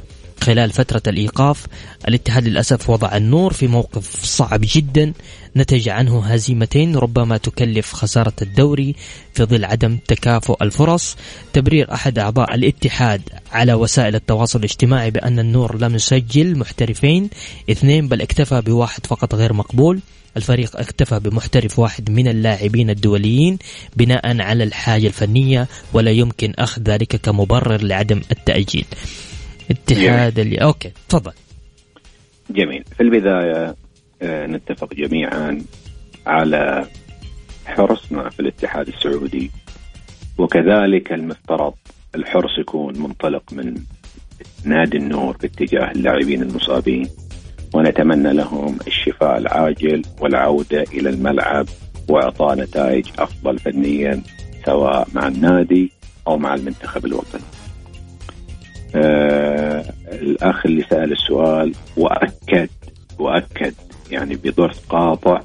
خلال 0.41 0.71
فترة 0.71 1.01
الإيقاف 1.07 1.65
الاتحاد 2.07 2.47
للأسف 2.47 2.89
وضع 2.89 3.17
النور 3.17 3.53
في 3.53 3.67
موقف 3.67 4.25
صعب 4.25 4.61
جدا. 4.63 5.13
نتج 5.55 5.89
عنه 5.89 6.25
هزيمتين 6.25 6.95
ربما 6.95 7.37
تكلف 7.37 7.93
خسارة 7.93 8.33
الدوري 8.41 8.95
في 9.33 9.43
ظل 9.43 9.65
عدم 9.65 9.97
تكافؤ 10.07 10.63
الفرص. 10.63 11.17
تبرير 11.53 11.93
أحد 11.93 12.19
أعضاء 12.19 12.55
الاتحاد 12.55 13.21
على 13.51 13.73
وسائل 13.73 14.15
التواصل 14.15 14.59
الاجتماعي 14.59 15.11
بأن 15.11 15.39
النور 15.39 15.77
لم 15.77 15.95
يسجل 15.95 16.57
محترفين 16.57 17.29
اثنين 17.71 18.07
بل 18.07 18.21
اكتفى 18.21 18.61
بواحد 18.61 19.05
فقط 19.05 19.35
غير 19.35 19.53
مقبول. 19.53 19.99
الفريق 20.37 20.77
اكتفى 20.77 21.19
بمحترف 21.19 21.79
واحد 21.79 22.11
من 22.11 22.27
اللاعبين 22.27 22.89
الدوليين 22.89 23.57
بناء 23.95 24.41
على 24.41 24.63
الحاجة 24.63 25.07
الفنية 25.07 25.67
ولا 25.93 26.11
يمكن 26.11 26.53
أخذ 26.59 26.81
ذلك 26.81 27.15
كمبرر 27.15 27.81
لعدم 27.81 28.21
التأجيل. 28.31 28.85
اتحاد 29.71 30.39
اللي 30.39 30.57
أوكي 30.57 30.91
تفضل. 31.09 31.31
جميل. 32.49 32.83
في 32.97 33.03
البداية 33.03 33.75
آه، 34.21 34.45
نتفق 34.45 34.93
جميعا 34.93 35.61
على 36.27 36.87
حرصنا 37.65 38.29
في 38.29 38.39
الاتحاد 38.39 38.87
السعودي 38.87 39.51
وكذلك 40.37 41.11
المفترض 41.11 41.73
الحرص 42.15 42.59
يكون 42.59 42.99
منطلق 42.99 43.43
من 43.51 43.75
نادي 44.63 44.97
النور 44.97 45.37
باتجاه 45.37 45.91
اللاعبين 45.91 46.41
المصابين 46.41 47.09
ونتمنى 47.73 48.33
لهم 48.33 48.77
الشفاء 48.87 49.37
العاجل 49.37 50.01
والعودة 50.19 50.83
إلى 50.93 51.09
الملعب 51.09 51.65
وإعطاء 52.09 52.55
نتائج 52.55 53.05
أفضل 53.19 53.59
فنيا 53.59 54.21
سواء 54.65 55.07
مع 55.13 55.27
النادي 55.27 55.91
أو 56.27 56.37
مع 56.37 56.53
المنتخب 56.53 57.05
الوطني. 57.05 57.56
آه 58.95 59.93
الأخ 60.11 60.65
اللي 60.65 60.85
سأل 60.89 61.11
السؤال 61.11 61.73
وأكد 61.97 62.69
وأكد 63.19 63.73
يعني 64.11 64.35
بضرس 64.35 64.79
قاطع. 64.79 65.41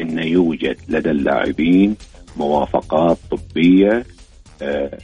أن 0.00 0.18
يوجد 0.18 0.76
لدى 0.88 1.10
اللاعبين 1.10 1.96
موافقات 2.36 3.18
طبية 3.30 4.04
آه، 4.62 4.98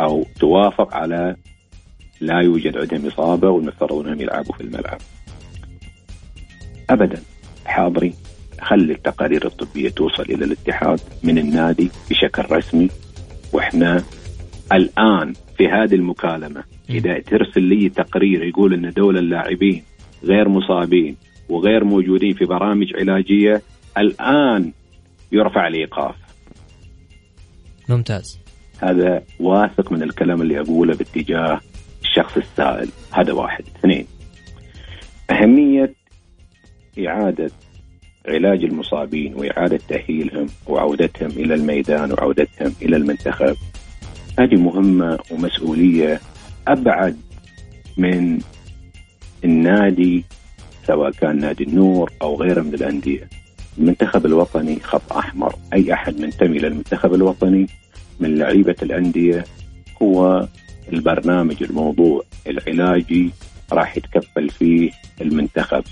أو 0.00 0.26
توافق 0.40 0.94
على 0.94 1.36
لا 2.20 2.40
يوجد 2.40 2.76
عندهم 2.76 3.06
إصابة 3.06 3.48
والمفترض 3.50 3.92
أنهم 3.92 4.20
يلعبوا 4.20 4.54
في 4.54 4.60
الملعب 4.60 4.98
أبدا 6.90 7.22
حاضرين 7.66 8.14
خلي 8.60 8.92
التقارير 8.92 9.46
الطبية 9.46 9.88
توصل 9.88 10.22
إلى 10.22 10.44
الاتحاد 10.44 11.00
من 11.22 11.38
النادي 11.38 11.90
بشكل 12.10 12.56
رسمي 12.56 12.88
وإحنا 13.52 14.02
الآن 14.72 15.32
في 15.58 15.68
هذه 15.68 15.94
المكالمة 15.94 16.64
إذا 16.90 17.18
ترسل 17.18 17.62
لي 17.62 17.88
تقرير 17.88 18.44
يقول 18.44 18.74
أن 18.74 18.90
دول 18.90 19.18
اللاعبين 19.18 19.82
غير 20.24 20.48
مصابين 20.48 21.16
وغير 21.48 21.84
موجودين 21.84 22.34
في 22.34 22.44
برامج 22.44 22.86
علاجية 22.94 23.62
الآن 23.98 24.72
يرفع 25.32 25.66
الإيقاف. 25.66 26.14
ممتاز. 27.88 28.40
هذا 28.78 29.22
واثق 29.40 29.92
من 29.92 30.02
الكلام 30.02 30.42
اللي 30.42 30.60
أقوله 30.60 30.96
باتجاه 30.96 31.60
الشخص 32.02 32.36
السائل. 32.36 32.88
هذا 33.12 33.32
واحد. 33.32 33.64
اثنين 33.78 34.06
أهمية 35.30 35.94
إعادة 37.06 37.50
علاج 38.28 38.64
المصابين 38.64 39.34
وإعادة 39.34 39.80
تأهيلهم 39.88 40.46
وعودتهم 40.66 41.30
إلى 41.30 41.54
الميدان 41.54 42.12
وعودتهم 42.12 42.72
إلى 42.82 42.96
المنتخب. 42.96 43.56
هذه 44.38 44.54
مهمة 44.54 45.18
ومسؤولية 45.30 46.20
أبعد 46.68 47.16
من 47.96 48.38
النادي 49.44 50.24
سواء 50.86 51.10
كان 51.10 51.38
نادي 51.38 51.64
النور 51.64 52.12
أو 52.22 52.36
غيره 52.36 52.62
من 52.62 52.74
الأندية. 52.74 53.28
المنتخب 53.78 54.26
الوطني 54.26 54.80
خط 54.80 55.12
أحمر. 55.12 55.54
أي 55.72 55.92
أحد 55.92 56.20
منتمي 56.20 56.58
للمنتخب 56.58 57.14
الوطني 57.14 57.66
من 58.20 58.38
لعيبة 58.38 58.76
الأندية 58.82 59.44
هو 60.02 60.48
البرنامج 60.92 61.62
الموضوع. 61.62 62.22
العلاجي 62.46 63.30
راح 63.72 63.96
يتكفل 63.96 64.50
فيه 64.50 64.90
المنتخب. 65.20 65.84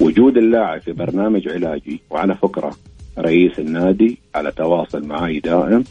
وجود 0.00 0.36
اللاعب 0.36 0.80
في 0.80 0.92
برنامج 0.92 1.48
علاجي 1.48 2.00
وعلى 2.10 2.34
فكرة 2.34 2.76
رئيس 3.18 3.58
النادي 3.58 4.18
على 4.34 4.52
تواصل 4.52 5.06
معي 5.06 5.40
دائم. 5.40 5.84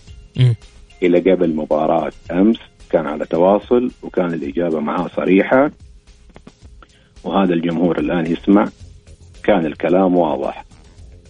إلى 1.04 1.32
قبل 1.32 1.56
مباراة 1.56 2.12
أمس 2.32 2.58
كان 2.96 3.08
على 3.08 3.26
تواصل 3.26 3.92
وكان 4.04 4.34
الإجابة 4.34 4.80
معاه 4.80 5.08
صريحة. 5.08 5.72
وهذا 7.24 7.54
الجمهور 7.54 8.00
الآن 8.00 8.26
يسمع. 8.32 8.70
كان 9.44 9.66
الكلام 9.66 10.16
واضح. 10.16 10.66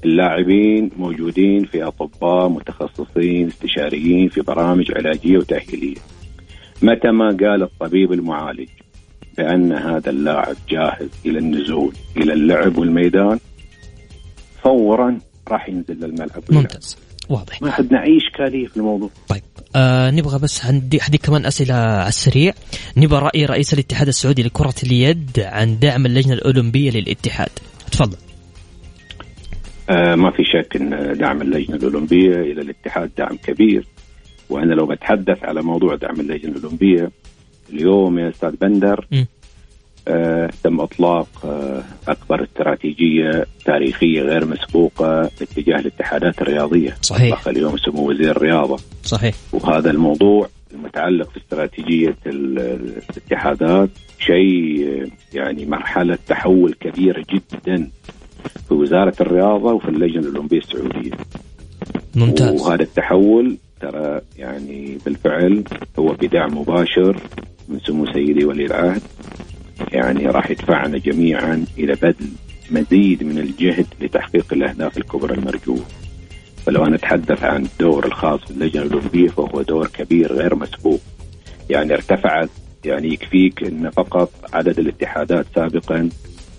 اللاعبين 0.06 0.92
موجودين 0.98 1.66
في 1.66 1.84
أطباء 1.84 2.50
متخصصين 2.50 3.48
استشاريين 3.48 4.30
في 4.30 4.42
برامج 4.42 4.92
علاجية 4.96 5.38
وتأهيلية. 5.38 5.98
متى 6.82 7.12
ما 7.12 7.26
قال 7.26 7.64
الطبيب 7.64 8.14
المعالج 8.14 8.70
بأن 9.38 9.72
هذا 9.74 10.10
اللاعب 10.10 10.56
جاهز 10.70 11.10
إلى 11.26 11.40
النزول 11.40 11.94
إلى 12.18 12.34
اللعب 12.34 12.78
والميدان 12.78 13.40
فورا 14.64 15.20
راح 15.48 15.70
ينزل 15.70 15.96
للملعب. 15.96 16.44
ممتاز. 16.50 17.05
واضح. 17.30 17.62
ما 17.62 17.72
عندنا 17.72 18.04
أي 18.04 18.18
إشكالية 18.18 18.68
في 18.68 18.78
الموضوع. 18.78 19.10
طيب 19.28 19.42
آه 19.76 20.12
نبغى 20.12 20.40
بس 20.40 20.66
عندي 20.66 21.02
حدي 21.02 21.18
كمان 21.18 21.46
أسئلة 21.46 21.74
على 21.74 22.08
السريع. 22.08 22.54
نبغى 22.98 23.20
رأي 23.20 23.46
رئيس 23.46 23.74
الاتحاد 23.74 24.08
السعودي 24.08 24.44
لكرة 24.44 24.76
اليد 24.84 25.40
عن 25.40 25.80
دعم 25.80 26.06
اللجنة 26.06 26.34
الأولمبية 26.34 26.92
للاتحاد. 26.92 27.50
تفضل. 27.92 28.18
آه 29.90 30.16
ما 30.16 30.32
في 30.32 30.44
شك 30.44 30.76
إن 30.76 31.18
دعم 31.18 31.42
اللجنة 31.42 31.76
الأولمبية 31.76 32.36
إلى 32.36 32.62
الاتحاد 32.62 33.12
دعم 33.18 33.38
كبير. 33.38 33.86
وأنا 34.50 34.74
لو 34.74 34.86
بتحدث 34.86 35.44
على 35.44 35.62
موضوع 35.62 35.96
دعم 35.96 36.20
اللجنة 36.20 36.52
الأولمبية 36.58 37.12
اليوم 37.70 38.20
يا 38.20 38.30
أستاذ 38.30 38.56
بندر 38.62 39.08
م. 39.12 39.24
آه 40.08 40.50
تم 40.64 40.82
إطلاق 40.82 41.28
آه 41.46 41.84
اكبر 42.08 42.44
استراتيجية 42.44 43.46
تاريخية 43.66 44.22
غير 44.22 44.46
مسبوقة 44.46 45.30
باتجاه 45.40 45.80
الاتحادات 45.80 46.42
الرياضية. 46.42 46.96
صحيح. 47.02 47.48
اليوم 47.48 47.78
سمو 47.78 48.10
وزير 48.10 48.32
الرياضة. 48.32 48.78
صحيح. 49.04 49.36
وهذا 49.54 49.92
الموضوع 49.92 50.48
المتعلق 50.74 51.30
في 51.30 51.38
استراتيجيه 51.38 52.16
ال- 52.28 52.60
الاتحادات 52.60 53.90
شيء 54.20 54.88
آه، 54.88 55.08
يعني 55.38 55.66
مرحلة 55.66 56.18
تحول 56.28 56.74
كبيرة 56.74 57.24
جدا 57.34 57.90
في 58.68 58.74
وزارة 58.74 59.14
الرياضة 59.22 59.74
وفي 59.74 59.88
اللجنة 59.90 60.28
الأولمبية 60.28 60.58
السعودية. 60.58 61.12
ممتاز. 62.16 62.62
وهذا 62.62 62.84
التحول 62.84 63.58
ترى 63.82 64.22
يعني 64.38 64.98
بالفعل 65.06 65.64
هو 66.00 66.08
بدعم 66.08 66.58
مباشر 66.58 67.18
من 67.70 67.80
سمو 67.80 68.06
سيدي 68.14 68.46
ولي 68.46 68.66
العهد. 68.66 69.02
يعني 69.92 70.28
راح 70.28 70.52
يدفعنا 70.52 70.98
جميعا 70.98 71.66
إلى 71.78 71.94
بذل 71.94 72.30
مزيد 72.72 73.24
من 73.24 73.38
الجهد 73.38 73.86
لتحقيق 74.02 74.54
الأهداف 74.54 74.98
الكبرى 74.98 75.34
المرجوة. 75.34 75.86
فلو 76.66 76.86
أنا 76.86 76.96
أتحدث 76.96 77.44
عن 77.44 77.66
الدور 77.66 78.06
الخاص 78.06 78.40
باللجنة 78.50 78.84
الاولمبيه 78.84 79.28
فهو 79.28 79.62
دور 79.62 79.88
كبير 79.88 80.34
غير 80.34 80.56
مسبوق. 80.56 81.02
يعني 81.70 81.94
ارتفعت 81.94 82.50
يعني 82.86 83.14
يكفيك 83.14 83.64
إن 83.64 83.90
فقط 83.90 84.32
عدد 84.54 84.80
الاتحادات 84.80 85.46
سابقا 85.56 86.10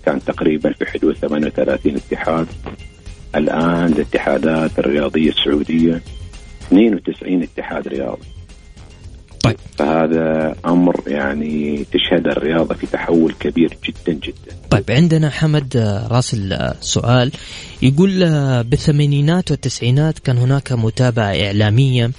كان 0.05 0.19
تقريبا 0.19 0.73
في 0.73 0.85
حدود 0.85 1.15
38 1.15 1.95
اتحاد 1.95 2.47
الآن 3.35 3.85
الاتحادات 3.85 4.79
الرياضية 4.79 5.29
السعودية 5.29 6.01
92 6.67 7.43
اتحاد 7.43 7.87
رياضي 7.87 8.36
طيب. 9.43 9.55
فهذا 9.77 10.55
أمر 10.65 11.03
يعني 11.07 11.85
تشهد 11.93 12.27
الرياضة 12.27 12.75
في 12.75 12.87
تحول 12.87 13.33
كبير 13.39 13.77
جدا 13.85 14.13
جدا. 14.13 14.57
طيب 14.69 14.83
عندنا 14.89 15.29
حمد 15.29 15.77
آه، 15.77 16.07
راسل 16.07 16.53
آه، 16.53 16.75
سؤال. 16.81 17.31
يقول 17.81 18.23
آه، 18.23 18.61
بالثمانينات 18.61 19.51
والتسعينات 19.51 20.19
كان 20.19 20.37
هناك 20.37 20.71
متابعة 20.71 21.45
إعلامية 21.45 22.11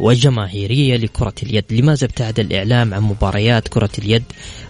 وجماهيرية 0.00 0.96
لكرة 0.96 1.34
اليد. 1.42 1.64
لماذا 1.70 2.04
ابتعد 2.04 2.40
الإعلام 2.40 2.94
عن 2.94 3.02
مباريات 3.02 3.68
كرة 3.68 3.90
اليد 3.98 4.24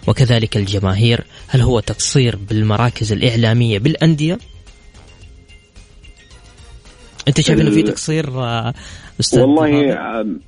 وكذلك 0.07 0.57
الجماهير؟ 0.57 1.23
هل 1.47 1.61
هو 1.61 1.79
تقصير 1.79 2.35
بالمراكز 2.35 3.11
الإعلامية 3.11 3.79
بالأندية؟ 3.79 4.37
أنت 7.27 7.41
شايف 7.41 7.61
أنه 7.61 7.71
في 7.71 7.83
تقصير 7.83 8.29
والله 9.33 9.67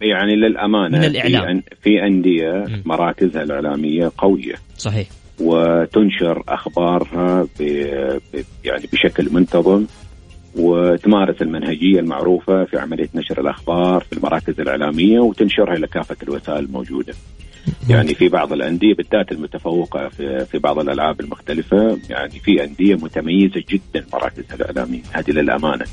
يعني 0.01 0.35
للأمانة 0.35 0.97
من 0.97 1.03
الإعلام. 1.03 1.61
في, 1.61 1.69
أن- 1.69 1.77
في 1.83 2.03
أندية. 2.03 2.65
مراكزها 2.85 3.43
الإعلامية 3.43 4.11
قوية 4.17 4.55
صحيح 4.77 5.07
وتنشر 5.39 6.43
أخبارها. 6.49 7.47
يعني 8.65 8.83
بشكل 8.93 9.29
منتظم 9.31 9.85
وتمارس 10.55 11.41
المنهجية 11.41 11.99
المعروفة 11.99 12.63
في 12.63 12.77
عملية 12.77 13.09
نشر 13.15 13.41
الأخبار 13.41 14.01
في 14.09 14.17
المراكز 14.17 14.59
الإعلامية 14.59 15.19
وتنشرها 15.19 15.73
إلى 15.75 15.87
كافة 15.87 16.15
الوسائل 16.23 16.59
الموجودة. 16.65 17.13
يعني 17.89 18.13
في 18.13 18.29
بعض 18.29 18.53
الأندية 18.53 18.93
بالذات 18.93 19.31
المتفوقة 19.31 20.07
في 20.09 20.45
في 20.45 20.57
بعض 20.59 20.79
الألعاب 20.79 21.19
المختلفة 21.21 21.97
يعني 22.09 22.39
في 22.39 22.63
أندية 22.63 22.95
متميزة 22.95 23.63
جدا 23.69 24.05
مراكزها 24.13 24.55
الإعلامية 24.55 25.01
هذه 25.11 25.31
للأمانة. 25.31 25.85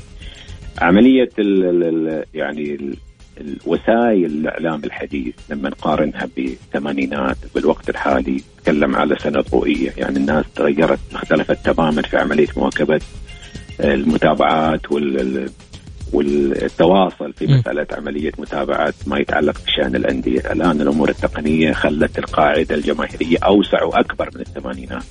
عملية 0.81 1.29
ال 1.39 1.83
ال 1.83 2.25
يعني 2.33 2.75
ال 2.75 2.97
الوسائل 3.41 4.25
الإعلام 4.25 4.81
الحديث 4.83 5.35
لما 5.49 5.69
نقارنها 5.69 6.27
بالثمانينات 6.35 7.37
بالوقت 7.55 7.89
الحالي 7.89 8.41
نتكلم 8.59 8.95
على 8.95 9.15
سنة 9.19 9.41
ضوئية 9.41 9.91
يعني 9.97 10.17
الناس 10.17 10.45
تغيرت 10.55 10.99
اختلفت 11.13 11.65
تماما 11.65 12.01
في 12.01 12.17
عملية 12.17 12.47
مواكبة 12.57 13.01
المتابعات 13.79 14.91
وال 14.91 15.49
والتواصل 16.13 17.33
في 17.33 17.47
مسألة 17.47 17.87
عملية 17.91 18.31
متابعة 18.37 18.93
ما 19.07 19.19
يتعلق 19.19 19.57
بشأن 19.65 19.95
الأندية. 19.95 20.39
الآن 20.39 20.81
الأمور 20.81 21.09
التقنية 21.09 21.71
خلت 21.73 22.19
القاعدة 22.19 22.75
الجماهيرية 22.75 23.37
أوسع 23.45 23.83
وأكبر 23.83 24.29
من 24.35 24.41
الثمانينات. 24.41 25.03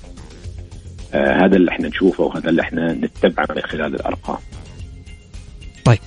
آه 1.15 1.45
هذا 1.45 1.57
اللي 1.57 1.71
إحنا 1.71 1.89
نشوفه 1.89 2.25
وهذا 2.25 2.51
اللي 2.51 2.63
إحنا 2.63 2.93
نتبعه 2.93 3.47
من 3.57 3.63
خلال 3.63 3.95
الأرقام. 3.95 4.39
طيب. 5.85 5.99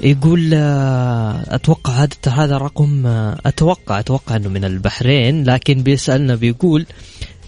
يقول 0.00 0.50
آه، 0.54 1.54
أتوقع 1.54 1.92
هذا 1.92 2.16
هذا 2.28 2.58
رقم 2.58 3.06
آه، 3.06 3.38
أتوقع 3.46 3.98
أتوقع 3.98 4.36
إنه 4.36 4.48
من 4.48 4.64
البحرين 4.64 5.44
لكن 5.44 5.82
بيسألنا 5.82 6.34
بيقول 6.34 6.86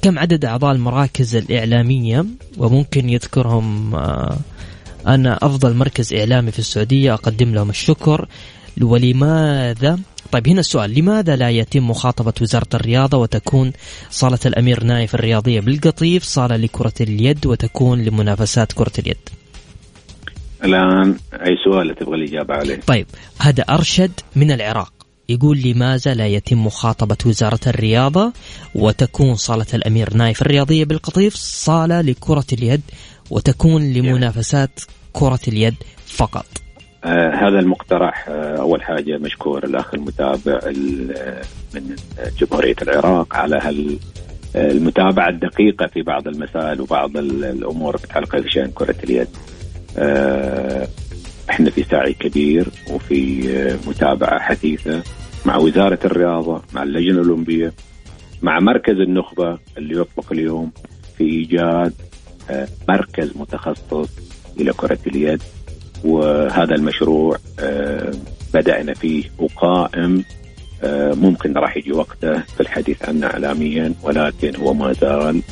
كم 0.03 0.19
عدد 0.19 0.45
أعضاء 0.45 0.73
المراكز 0.73 1.37
الإعلامية؟ 1.37 2.25
وممكن 2.59 3.09
يذكرهم 3.09 3.95
آه، 3.95 4.39
أنا 5.07 5.39
أفضل 5.43 5.75
مركز 5.75 6.15
إعلامي 6.15 6.51
في 6.51 6.59
السعودية 6.59 7.15
أقدم 7.15 7.55
لهم 7.55 7.71
الشكر. 7.71 8.29
ولماذا؟ 8.83 9.99
طيب 10.33 10.49
هنا 10.49 10.61
السؤال 10.61 10.95
لماذا 10.95 11.37
لا 11.37 11.51
يتم 11.51 11.91
مخاطبة 11.91 12.33
وزارة 12.41 12.69
الرياضة 12.75 13.19
وتكون 13.19 13.73
صالة 14.11 14.39
الأمير 14.47 14.85
نايف 14.85 15.15
الرياضية 15.15 15.61
بالقطيف 15.61 16.25
صالة 16.25 16.57
لكرة 16.57 16.93
اليد 17.01 17.47
وتكون 17.47 18.05
لمنافسات 18.05 18.73
كرة 18.73 18.93
اليد؟ 18.99 19.19
الآن 20.65 21.15
أي 21.33 21.57
سؤال 21.65 21.95
تبغى 21.95 22.15
الإجابة 22.17 22.55
عليه؟ 22.55 22.81
طيب 22.87 23.07
هذا 23.41 23.63
أرشد 23.63 24.11
من 24.37 24.51
العراق. 24.51 24.93
يقول 25.29 25.59
لماذا 25.65 26.15
لا 26.15 26.27
يتم 26.27 26.67
مخاطبة 26.67 27.17
وزارة 27.27 27.61
الرياضة 27.67 28.33
وتكون 28.75 29.35
صالة 29.35 29.67
الأمير 29.75 30.15
نايف 30.15 30.43
الرياضية 30.43 30.85
بالقطيف 30.85 31.35
صالة 31.35 32.01
لكرة 32.01 32.45
اليد 32.53 32.81
وتكون 33.31 33.93
لمنافسات 33.93 34.81
كرة 35.13 35.41
اليد 35.49 35.75
فقط؟ 36.07 36.47
آه 37.05 37.31
هذا 37.35 37.59
المقترح 37.59 38.29
آه 38.29 38.57
أول 38.57 38.83
حاجة 38.83 39.19
مشكور 39.19 39.65
الأخ 39.65 39.95
المتابع 39.95 40.59
ال- 40.67 41.15
آه، 41.17 41.43
من 41.75 41.97
جمهورية 42.41 42.77
العراق 42.83 43.37
على 43.37 43.59
هال 43.63 43.99
آه، 44.57 44.71
المتابعة 44.71 45.29
الدقيقة 45.29 45.87
في 45.87 46.03
بعض 46.03 46.29
المسائل 46.29 46.81
وبعض 46.81 47.17
ال- 47.17 47.45
الأمور 47.45 47.97
المتعلقه 47.97 48.39
بشان 48.41 48.71
كرة 48.75 48.97
اليد. 49.05 49.29
آه، 49.99 50.89
إحنا 51.51 51.71
في 51.71 51.83
سعي 51.83 52.13
كبير 52.13 52.69
وفي 52.91 53.51
آه، 53.57 53.89
متابعة 53.89 54.39
حثيثة 54.39 55.03
مع 55.47 55.57
وزارة 55.57 55.99
الرياضة 56.05 56.63
مع 56.73 56.83
اللجنة 56.83 57.21
الأولمبية 57.21 57.73
مع 58.43 58.61
مركز 58.61 58.95
النخبة 58.95 59.59
اللي 59.79 60.01
يطلق 60.01 60.33
اليوم 60.33 60.71
في 61.19 61.25
إيجاد 61.25 61.93
آه، 62.51 62.69
مركز 62.89 63.31
متخصص 63.37 64.09
إلى 64.61 64.73
كرة 64.73 64.99
اليد. 65.07 65.43
وهذا 66.05 66.75
المشروع 66.75 67.39
بدأنا 68.55 68.95
فيه 68.95 69.25
وقائم 69.39 70.25
ممكن 71.15 71.53
راح 71.53 71.77
يجي 71.77 71.93
وقته 71.93 72.41
في 72.41 72.61
الحديث 72.61 73.09
عنه 73.09 73.27
إعلاميا 73.27 73.95
ولكن 74.03 74.57
هو 74.57 74.75
ما 74.75 74.93
زال 74.93 75.43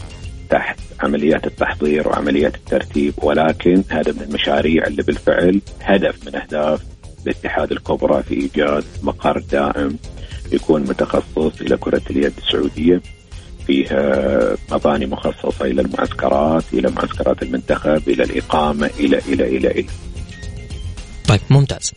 تحت 0.53 0.78
عمليات 1.00 1.46
التحضير 1.46 2.09
وعمليات 2.09 2.55
الترتيب 2.55 3.14
ولكن 3.16 3.84
هذا 3.88 4.12
من 4.12 4.22
المشاريع 4.22 4.86
اللي 4.86 5.03
بالفعل 5.03 5.61
هدف 5.82 6.26
من 6.26 6.36
أهداف 6.36 6.80
الاتحاد 7.26 7.72
الكبرى 7.72 8.22
في 8.22 8.34
إيجاد 8.34 8.84
مقر 9.03 9.38
دائم 9.38 9.98
يكون 10.53 10.82
متخصص 10.82 11.61
إلى 11.61 11.76
كرة 11.76 12.03
اليد 12.11 12.32
السعودية. 12.38 13.00
فيها 13.66 14.57
مباني 14.72 15.07
مخصصة 15.07 15.64
إلى 15.64 15.82
المعسكرات 15.82 16.64
إلى 16.72 16.90
معسكرات 16.90 17.42
المنتخب 17.42 18.09
إلى 18.09 18.22
الإقامة 18.24 18.90
إلى 19.00 19.18
إلى 19.18 19.57
إلى 19.57 19.70
إلى. 19.70 19.86
طيب 21.28 21.40
ممتاز. 21.50 21.92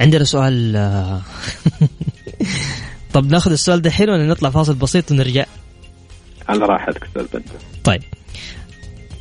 عندنا 0.00 0.24
سؤال 0.24 0.76
آه، 0.76 1.20
طب 3.14 3.30
ناخذ 3.30 3.52
السؤال 3.52 3.82
دحين 3.82 4.10
ولا 4.10 4.26
نطلع 4.26 4.50
فاصل 4.50 4.74
بسيط 4.74 5.12
ونرجع. 5.12 5.44
على 6.50 6.64
راحتك 6.64 7.08
بندر 7.14 7.42
طيب. 7.84 8.02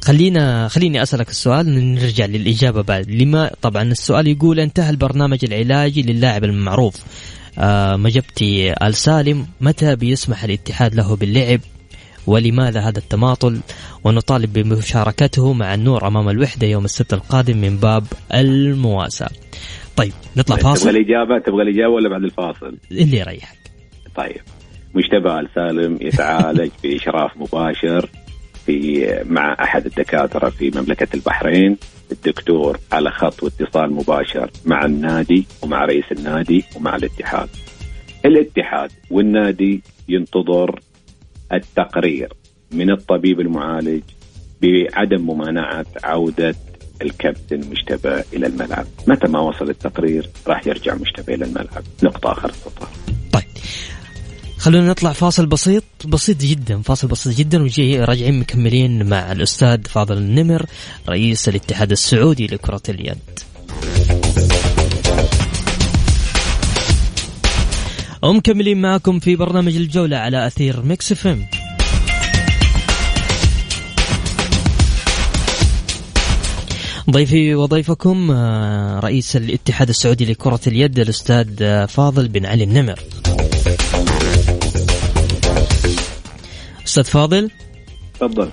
خلينا 0.03 0.67
خليني 0.67 1.03
أسألك 1.03 1.29
السؤال 1.29 1.95
نرجع 1.95 2.25
للإجابة 2.25 2.81
بعد. 2.81 3.11
لما 3.11 3.51
طبعا 3.61 3.83
السؤال 3.83 4.27
يقول 4.27 4.59
انتهى 4.59 4.89
البرنامج 4.89 5.45
العلاجي 5.45 6.01
للاعب 6.01 6.43
المعروف. 6.43 6.95
آه 7.57 7.95
مجبتي 7.95 8.73
آل 8.73 8.95
سالم 8.95 9.47
متى 9.61 9.95
بيسمح 9.95 10.43
الاتحاد 10.43 10.95
له 10.95 11.15
باللعب؟ 11.15 11.59
ولماذا 12.27 12.79
هذا 12.79 12.99
التماطل؟ 12.99 13.59
ونطالب 14.03 14.53
بمشاركته 14.53 15.53
مع 15.53 15.73
النور 15.73 16.07
أمام 16.07 16.29
الوحدة 16.29 16.67
يوم 16.67 16.85
السبت 16.85 17.13
القادم 17.13 17.57
من 17.57 17.77
باب 17.77 18.05
المواساة. 18.33 19.29
طيب 19.95 20.13
نطلع 20.37 20.55
تبغى 20.55 20.73
فاصل. 20.73 20.89
الإجابة؟ 20.89 21.39
تبغى 21.39 21.61
الإجابة 21.61 21.93
ولا 21.93 22.09
بعد 22.09 22.23
الفاصل؟ 22.23 22.77
اللي 22.91 23.17
يريحك. 23.17 23.57
طيب. 24.15 24.41
مجتبى 24.93 25.39
آل 25.39 25.49
سالم 25.55 25.97
يتعالج 26.01 26.71
بإشراف 26.83 27.31
مباشر 27.37 28.09
في 28.65 29.07
مع 29.25 29.57
أحد 29.59 29.85
الدكاترة 29.85 30.49
في 30.49 30.71
مملكة 30.75 31.07
البحرين. 31.13 31.77
الدكتور 32.11 32.79
على 32.91 33.11
خط 33.11 33.43
واتصال 33.43 33.93
مباشر 33.93 34.51
مع 34.65 34.85
النادي 34.85 35.45
ومع 35.61 35.85
رئيس 35.85 36.05
النادي 36.11 36.63
ومع 36.75 36.95
الاتحاد. 36.95 37.49
الاتحاد 38.25 38.91
والنادي 39.11 39.81
ينتظر 40.07 40.79
التقرير 41.53 42.33
من 42.71 42.91
الطبيب 42.91 43.39
المعالج 43.39 44.01
بعدم 44.61 45.21
ممانعة 45.21 45.85
عودة 46.03 46.55
الكابتن 47.01 47.57
مجتبى 47.57 48.23
إلى 48.33 48.47
الملعب. 48.47 48.85
متى 49.07 49.27
ما 49.27 49.39
وصل 49.39 49.69
التقرير 49.69 50.29
راح 50.47 50.67
يرجع 50.67 50.95
مجتبى 50.95 51.33
إلى 51.33 51.45
الملعب. 51.45 51.83
نقطة 52.03 52.31
آخر. 52.31 52.49
السطر 52.49 52.87
طيب. 53.33 53.43
خلونا 54.59 54.89
نطلع 54.89 55.13
فاصل 55.13 55.45
بسيط 55.45 55.83
بسيط 56.05 56.37
جدا 56.37 56.81
فاصل 56.81 57.07
بسيط 57.07 57.37
جدا 57.37 57.63
وجي 57.63 57.99
راجعين 57.99 58.39
مكملين 58.39 59.09
مع 59.09 59.31
الأستاذ 59.31 59.83
فاضل 59.83 60.17
النمر 60.17 60.65
رئيس 61.09 61.49
الاتحاد 61.49 61.91
السعودي 61.91 62.47
لكرة 62.47 62.81
اليد. 62.89 63.17
ومكملين 68.23 68.81
معكم 68.81 69.19
في 69.19 69.35
برنامج 69.35 69.75
الجولة 69.75 70.17
على 70.17 70.47
أثير 70.47 70.81
Mix 70.81 71.11
FM. 71.11 71.45
ضيفي 77.09 77.55
وضيفكم 77.55 78.31
آه، 78.31 78.99
رئيس 78.99 79.35
الاتحاد 79.35 79.89
السعودي 79.89 80.25
لكرة 80.25 80.59
اليد 80.67 80.99
الأستاذ 80.99 81.47
آه، 81.61 81.85
فاضل 81.85 82.27
بن 82.27 82.45
علي 82.45 82.63
النمر. 82.63 82.99
أستاذ 86.89 87.03
فاضل؟ 87.03 87.51
تفضل. 88.19 88.49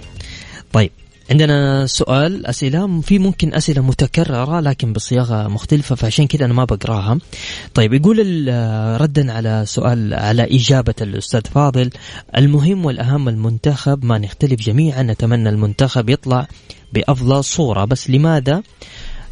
طيب 0.73 0.91
عندنا 1.31 1.87
سؤال 1.87 2.47
أسئلة 2.47 3.01
في 3.01 3.19
ممكن 3.19 3.55
أسئلة 3.55 3.83
متكررة 3.83 4.61
لكن 4.61 4.93
بصياغة 4.93 5.49
مختلفة 5.49 5.95
فعشان 5.95 6.27
كذا 6.27 6.45
أنا 6.45 6.55
ما 6.55 6.65
بقراها. 6.65 7.19
طيب 7.75 7.93
يقول 7.93 8.19
ردا 9.01 9.33
على 9.33 9.63
سؤال 9.67 10.15
على 10.15 10.57
إجابة 10.57 10.95
الأستاذ 11.01 11.41
فاضل 11.41 11.91
المهم 12.37 12.85
والأهم 12.85 13.29
المنتخب 13.29 14.05
ما 14.05 14.19
نختلف 14.19 14.61
جميعا 14.61 15.03
نتمنى 15.03 15.49
المنتخب 15.49 16.09
يطلع 16.09 16.49
بأفضل 16.93 17.45
صورة. 17.45 17.85
بس 17.85 18.11
لماذا 18.11 18.63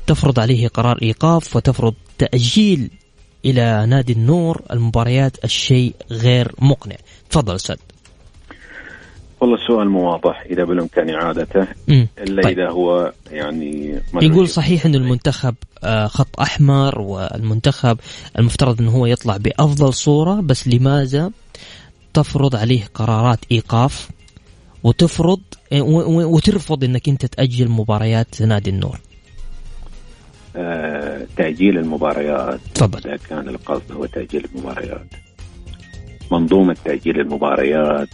تفرض 0.07 0.41
عليه 0.41 0.69
قرار 0.69 0.99
إيقاف 1.03 1.57
وتفرض 1.57 1.95
تأجيل 2.19 2.91
إلى 3.45 3.87
نادي 3.87 4.13
النور 4.13 4.63
المباريات 4.71 5.45
الشيء 5.45 5.95
غير 6.11 6.55
مقنع؟ 6.59 6.97
تفضل 7.31 7.55
أستاذ. 7.55 7.77
والله 9.45 9.57
السؤال 9.63 9.89
مو 9.91 10.11
واضح 10.13 10.41
إذا 10.51 10.65
بالإمكان 10.65 11.11
إعادته. 11.11 11.67
إلا 11.89 12.43
طيب. 12.43 12.59
إذا 12.59 12.71
هو 12.71 13.13
يعني 13.31 14.01
يقول. 14.23 14.49
صحيح 14.49 14.87
إنه 14.87 14.99
المنتخب 14.99 15.55
آه، 15.85 16.07
خط 16.07 16.41
أحمر 16.41 17.01
والمنتخب 17.01 17.99
المفترض 18.39 18.81
إنه 18.81 18.91
هو 18.91 19.07
يطلع 19.07 19.37
بأفضل 19.37 19.95
صورة 19.95 20.41
بس 20.41 20.69
لماذا 20.69 21.31
تفرض 22.15 22.57
عليه 22.57 22.83
قرارات 22.95 23.39
إيقاف 23.53 24.09
وتفرض 24.85 25.41
و- 25.73 26.35
وترفض 26.37 26.85
إنك 26.85 27.09
أنت 27.09 27.27
تأجل 27.27 27.69
مباريات 27.69 28.43
نادي 28.43 28.71
النور 28.71 28.99
آه، 30.57 31.27
تأجيل 31.37 31.79
المباريات 31.79 32.61
تفضل 32.75 32.99
إذا 33.11 33.17
كان 33.29 33.49
القصد 33.49 33.93
هو 33.93 34.07
تأجيل 34.07 34.47
المباريات 34.55 35.07
منظومة 36.33 36.77
تأجيل 36.85 37.21
المباريات 37.21 38.09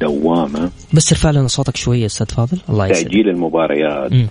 دوامة. 0.00 0.70
بس 0.94 1.12
ارفع 1.12 1.30
لنا 1.30 1.46
صوتك 1.46 1.76
شوية 1.76 2.06
أستاذ 2.06 2.26
فاضل. 2.26 2.58
الله 2.68 2.86
يسعدك. 2.86 3.04
تأجيل 3.08 3.28
المباريات. 3.28 4.12
مم. 4.12 4.28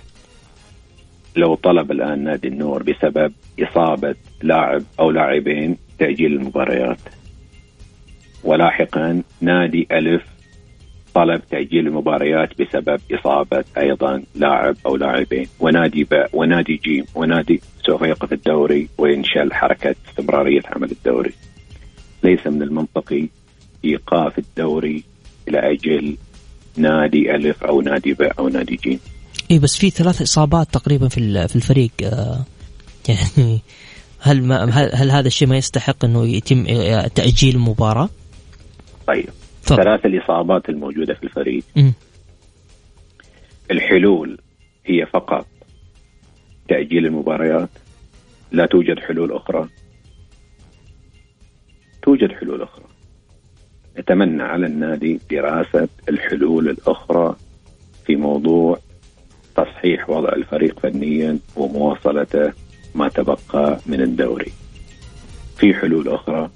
لو 1.36 1.54
طلب 1.54 1.92
الآن 1.92 2.24
نادي 2.24 2.48
النور 2.48 2.82
بسبب 2.82 3.32
إصابة 3.60 4.14
لاعب 4.42 4.82
أو 5.00 5.10
لاعبين 5.10 5.76
تأجيل 5.98 6.32
المباريات. 6.32 6.98
ولاحقا 8.44 9.22
نادي 9.40 9.88
ألف 9.92 10.22
طلب 11.14 11.40
تأجيل 11.50 11.86
المباريات 11.86 12.48
بسبب 12.60 13.00
إصابة 13.12 13.64
أيضا 13.78 14.22
لاعب 14.34 14.76
أو 14.86 14.96
لاعبين. 14.96 15.46
ونادي 15.60 16.04
باء 16.04 16.30
ونادي 16.32 16.80
جيم 16.84 17.04
ونادي 17.14 17.60
سوف 17.86 18.02
يوقف 18.02 18.32
الدوري 18.32 18.88
وينشل 18.98 19.52
حركة 19.52 19.94
استمرارية 20.08 20.60
عمل 20.66 20.90
الدوري. 20.90 21.32
ليس 22.22 22.46
من 22.46 22.62
المنطقي 22.62 23.28
إيقاف 23.84 24.38
الدوري 24.38 25.04
لأجل 25.46 26.16
نادي 26.76 27.34
ألف 27.34 27.64
أو 27.64 27.80
نادي 27.80 28.12
باء 28.12 28.38
أو 28.38 28.48
نادي 28.48 28.76
جيم 28.76 29.00
اي 29.50 29.58
بس 29.58 29.76
في 29.76 29.90
ثلاث 29.90 30.22
إصابات 30.22 30.68
تقريبا 30.72 31.08
في 31.08 31.48
في 31.48 31.56
الفريق 31.56 31.90
آه، 32.02 32.44
يعني 33.08 33.60
هل 34.20 34.42
ما 34.42 34.64
هل, 34.64 34.90
هل 34.94 35.10
هذا 35.10 35.26
الشيء 35.26 35.48
ما 35.48 35.56
يستحق 35.56 36.04
إنه 36.04 36.26
يتم 36.26 36.66
آه، 36.68 37.06
تأجيل 37.06 37.54
المباراه؟ 37.54 38.08
طيب 39.06 39.28
تفضل. 39.62 39.82
ثلاث 39.82 40.06
الإصابات 40.06 40.68
الموجودة 40.68 41.14
في 41.14 41.24
الفريق 41.24 41.64
مم. 41.76 41.92
الحلول 43.70 44.38
هي 44.86 45.06
فقط 45.06 45.46
تأجيل 46.68 47.06
المباريات 47.06 47.68
لا 48.52 48.66
توجد 48.66 48.98
حلول 48.98 49.32
أخرى 49.32 49.68
توجد 52.02 52.32
حلول 52.32 52.62
أخرى 52.62 52.85
نتمنى 53.98 54.42
على 54.42 54.66
النادي 54.66 55.20
دراسة 55.30 55.88
الحلول 56.08 56.68
الأخرى 56.68 57.36
في 58.06 58.16
موضوع 58.16 58.78
تصحيح 59.56 60.10
وضع 60.10 60.28
الفريق 60.28 60.80
فنيا 60.80 61.38
ومواصلته 61.56 62.52
ما 62.94 63.08
تبقى 63.08 63.80
من 63.86 64.00
الدوري 64.00 64.52
في 65.56 65.74
حلول 65.74 66.08
أخرى 66.08 66.50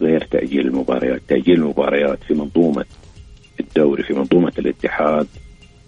غير 0.00 0.24
تأجيل 0.24 0.66
المباريات 0.66 1.20
تأجيل 1.28 1.54
المباريات 1.54 2.18
في 2.24 2.34
منظومة 2.34 2.84
الدوري 3.60 4.02
في 4.02 4.14
منظومة 4.14 4.52
الاتحاد 4.58 5.26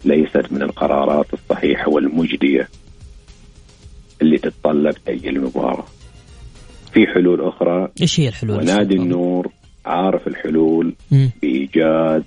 ليست 0.04 0.52
من 0.52 0.62
القرارات 0.62 1.26
الصحيحة 1.34 1.88
والمجدية 1.88 2.68
اللي 4.22 4.38
تتطلب 4.38 4.94
تأجيل 5.06 5.36
المباراة 5.36 5.84
في 6.92 7.06
حلول 7.06 7.40
أخرى 7.40 7.88
إيش 8.00 8.20
هي 8.20 8.28
الحلول؟ 8.28 8.58
ونادي؟ 8.58 8.96
النور 8.96 9.52
عارف 9.86 10.26
الحلول 10.28 10.94
مم. 11.10 11.30
بإيجاد 11.42 12.24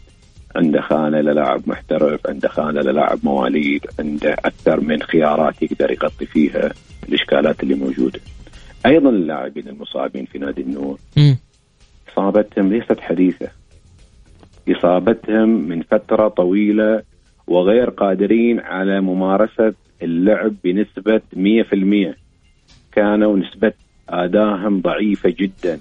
عنده 0.56 0.82
خانة 0.82 1.22
للاعب 1.22 1.62
محترف 1.68 2.28
عنده 2.28 2.50
خانة 2.50 2.82
للاعب 2.82 3.20
مواليد 3.24 3.86
عنده 4.00 4.34
أكثر 4.34 4.80
من 4.82 5.02
خيارات 5.02 5.62
يقدر 5.62 5.92
يغطي 5.92 6.26
فيها 6.26 6.72
الإشكالات 7.10 7.64
اللي 7.64 7.76
موجودة. 7.76 8.20
أيضا 8.86 9.10
اللاعبين 9.10 9.68
المصابين 9.68 10.26
في 10.26 10.40
نادي 10.40 10.62
النور. 10.62 11.00
مم. 11.18 11.38
إصابتهم 12.14 12.74
ليست 12.74 13.00
حديثة. 13.00 13.48
إصابتهم 14.70 15.50
من 15.50 15.82
فترة 15.82 16.28
طويلة 16.28 17.04
وغير 17.48 17.90
قادرين 17.90 18.60
على 18.60 19.02
ممارسة 19.02 19.74
اللعب 20.02 20.54
بنسبة 20.64 21.22
100% 21.36 22.16
كانوا 22.92 23.38
نسبة 23.38 23.74
أدائهم 24.10 24.82
ضعيفة 24.82 25.30
جدا. 25.40 25.80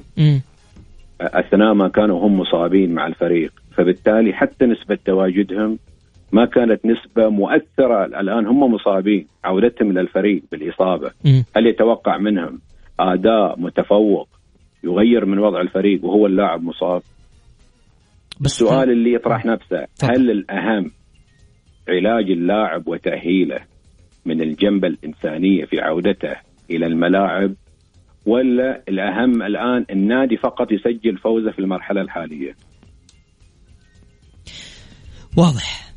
مم. 1.21 1.29
أثناء 1.29 1.75
ما 1.75 1.89
كانوا 1.89 2.27
هم 2.27 2.41
مصابين 2.41 2.95
مع 2.95 3.07
الفريق 3.07 3.53
فبالتالي 3.77 4.33
حتى 4.33 4.67
نسبة 4.67 4.99
تواجدهم 5.05 5.79
ما 6.33 6.45
كانت 6.45 6.87
نسبة 6.87 7.29
مؤثرة 7.29 8.05
الآن 8.05 8.47
هم 8.47 8.75
مصابين 8.75 9.27
عودتهم 9.45 9.91
إلى 9.91 10.01
الفريق 10.01 10.43
بالإصابة. 10.53 11.11
هل 11.57 11.67
يتوقع 11.67 12.19
منهم 12.19 12.61
أداء 13.01 13.61
متفوق 13.61 14.29
يغير 14.85 15.27
من 15.27 15.39
وضع 15.39 15.61
الفريق 15.61 16.05
وهو 16.05 16.27
اللاعب 16.27 16.63
مصاب 16.63 17.03
بس 18.41 18.47
السؤال 18.47 18.91
اللي 18.91 19.15
يطرح 19.15 19.47
نفسه 19.47 19.85
تفضل. 19.99 20.15
هل 20.15 20.31
الأهم 20.31 20.91
علاج 21.89 22.31
اللاعب 22.31 22.89
وتأهيله 22.89 23.61
من 24.27 24.43
الجنبة 24.43 24.89
الإنسانية 24.89 25.65
في 25.65 25.81
عودته 25.81 26.37
إلى 26.71 26.87
الملاعب 26.87 27.55
ولا 28.27 28.83
الأهم 28.89 29.43
الآن 29.43 29.87
النادي 29.91 30.37
فقط 30.37 30.73
يسجل 30.73 31.19
فوزه 31.19 31.51
في 31.51 31.59
المرحلة 31.59 32.01
الحالية؟ 32.01 32.57
واضح. 35.37 35.93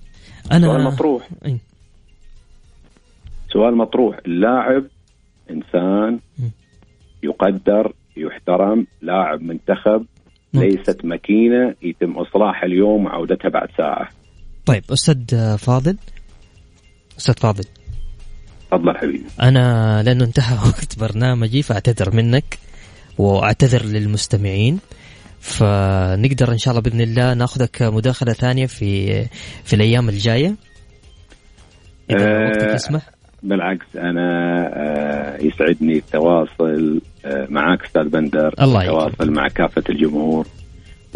أنا 0.52 0.68
سؤال 0.68 0.84
مطروح. 0.84 1.30
إي. 1.46 1.58
سؤال 3.54 3.78
مطروح. 3.78 4.18
اللاعب 4.26 4.84
إنسان 5.52 6.20
م. 6.40 6.44
يقدر 7.24 7.94
يحترم 8.18 8.88
لاعب 9.02 9.42
منتخب. 9.42 10.06
ليست 10.54 11.06
ماكينة 11.06 11.76
يتم 11.82 12.12
إصلاحها 12.12 12.66
اليوم 12.66 13.06
وعودتها 13.06 13.50
بعد 13.50 13.68
ساعة. 13.78 14.10
طيب 14.66 14.84
أستاذ 14.92 15.58
فاضل؟ 15.58 15.98
أستاذ 17.18 17.34
فاضل. 17.34 17.64
تفضل 18.78 18.98
حبيبي. 18.98 19.24
أنا 19.42 20.04
لأنه 20.04 20.24
انتهى 20.24 20.56
وقت 20.68 21.00
برنامجي 21.00 21.62
فأعتذر 21.62 22.16
منك 22.16 22.58
وأعتذر 23.18 23.86
للمستمعين. 23.86 24.80
فنقدر 25.40 26.52
إن 26.52 26.58
شاء 26.58 26.72
الله 26.72 26.82
بإذن 26.82 27.02
الله 27.02 27.34
ناخذك 27.34 27.82
مداخلة 27.82 28.34
ثانية 28.34 28.66
في 28.66 29.24
في 29.64 29.74
الأيام 29.74 30.10
الجاية. 30.10 30.56
إذا 32.10 32.28
آه، 32.28 32.48
وقتك 32.48 32.76
يسمح. 32.76 33.10
بالعكس 33.44 33.86
أنا 33.96 34.28
آه، 34.74 35.44
يسعدني 35.44 35.98
التواصل 35.98 37.02
آه، 37.26 37.48
معك 37.50 37.84
أستاذ 37.86 38.10
بندر 38.10 38.54
الله. 38.62 38.82
التواصل 38.82 39.32
مع 39.32 39.48
كافة 39.48 39.84
الجمهور. 39.90 40.48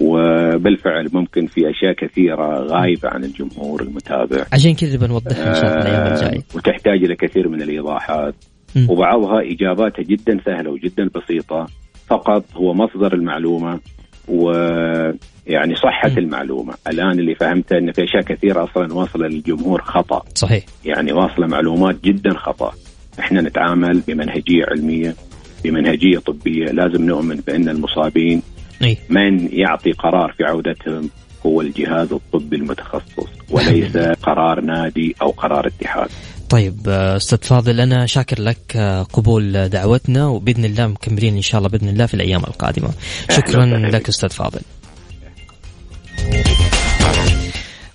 وبالفعل 0.02 1.10
ممكن 1.14 1.46
في 1.48 1.70
أشياء 1.70 1.94
كثيرة 1.94 2.60
غايبة 2.60 3.10
عن 3.10 3.24
الجمهور 3.24 3.82
المتابع. 3.82 4.46
عشان 4.54 4.74
كذا 4.74 4.98
بنوضحها 4.98 5.50
إن 5.50 5.56
شاء 5.56 5.66
الله 5.66 5.82
الأيام 5.82 6.08
آه، 6.08 6.14
الجاية. 6.14 6.44
وتحتاج 6.56 7.04
إلى 7.04 7.16
كثير 7.16 7.48
من 7.50 7.62
الإيضاحات. 7.62 8.36
مم. 8.76 8.88
وبعضها 8.90 9.42
إجاباتها 9.42 10.04
جدا 10.04 10.40
سهلة 10.46 10.72
وجدا 10.72 11.10
بسيطة. 11.16 11.66
فقط 12.08 12.44
هو 12.56 12.74
مصدر 12.74 13.14
المعلومة 13.14 13.80
ويعني 14.28 15.76
صحة 15.76 16.10
مم. 16.10 16.18
المعلومة. 16.18 16.74
الآن 16.88 17.20
اللي 17.20 17.36
فهمته 17.36 17.78
إن 17.78 17.92
في 17.92 18.04
أشياء 18.04 18.24
كثيرة 18.24 18.64
أصلا 18.64 18.94
واصلة 18.94 19.28
للجمهور 19.28 19.82
خطأ. 19.82 20.24
صحيح. 20.36 20.66
يعني 20.86 21.14
واصلة 21.14 21.48
معلومات 21.48 22.04
جدا 22.04 22.34
خطأ. 22.38 22.74
إحنا 23.20 23.42
نتعامل 23.42 24.02
بمنهجية 24.08 24.64
علمية 24.72 25.16
بمنهجية 25.64 26.18
طبية. 26.18 26.66
لازم 26.66 27.06
نؤمن 27.06 27.36
بأن 27.48 27.70
المصابين 27.70 28.42
اي 28.84 28.98
من 29.10 29.50
يعطي 29.52 29.92
قرار 29.92 30.34
في 30.38 30.44
عودتهم 30.44 31.10
هو 31.46 31.62
الجهاز 31.62 32.14
الطبي 32.14 32.56
المتخصص 32.56 33.28
وليس 33.50 33.98
قرار 33.98 34.62
نادي 34.62 35.16
أو 35.22 35.30
قرار 35.30 35.68
اتحاد. 35.68 36.10
طيب 36.50 36.76
آه، 36.88 37.16
أستاذ 37.16 37.38
فاضل 37.38 37.80
أنا 37.80 38.06
شاكر 38.06 38.42
لك 38.42 38.76
آه، 38.76 39.04
قبول 39.04 39.70
دعوتنا 39.70 40.28
وبإذن 40.28 40.66
الله 40.66 40.88
مكملين 40.88 41.36
إن 41.36 41.42
شاء 41.42 41.60
الله 41.60 41.70
بإذن 41.70 41.90
الله 41.90 42.06
في 42.06 42.14
الأيام 42.14 42.42
القادمة. 42.44 42.90
شكرا. 43.30 43.66
لك 43.66 44.10
أستاذ 44.10 44.30
فاضل. 44.30 44.62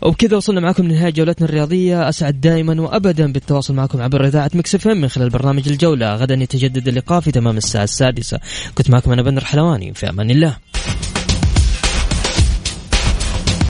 وبكذا 0.05 0.37
وصلنا 0.37 0.61
معكم 0.61 0.85
لنهاية 0.85 1.13
جولتنا 1.13 1.49
الرياضية. 1.49 2.09
أسعد 2.09 2.41
دائما 2.41 2.83
وأبدا 2.83 3.33
بالتواصل 3.33 3.75
معكم 3.75 4.03
عبر 4.03 4.27
إذاعة 4.27 4.51
مكسف 4.55 4.87
من 4.87 5.09
خلال 5.09 5.31
برنامج 5.31 5.69
الجولة. 5.69 6.15
غدا 6.15 6.35
يتجدد 6.35 6.89
اللقاء 6.89 7.21
في 7.21 7.31
تمام 7.31 7.57
الساعة 7.57 7.85
السادسة. 7.85 8.41
كنت 8.75 8.91
معكم 8.91 9.13
أنا 9.13 9.23
بندر 9.23 9.45
حلواني. 9.45 9.95
في 9.95 10.09
أمان 10.09 10.31
الله. 10.31 10.57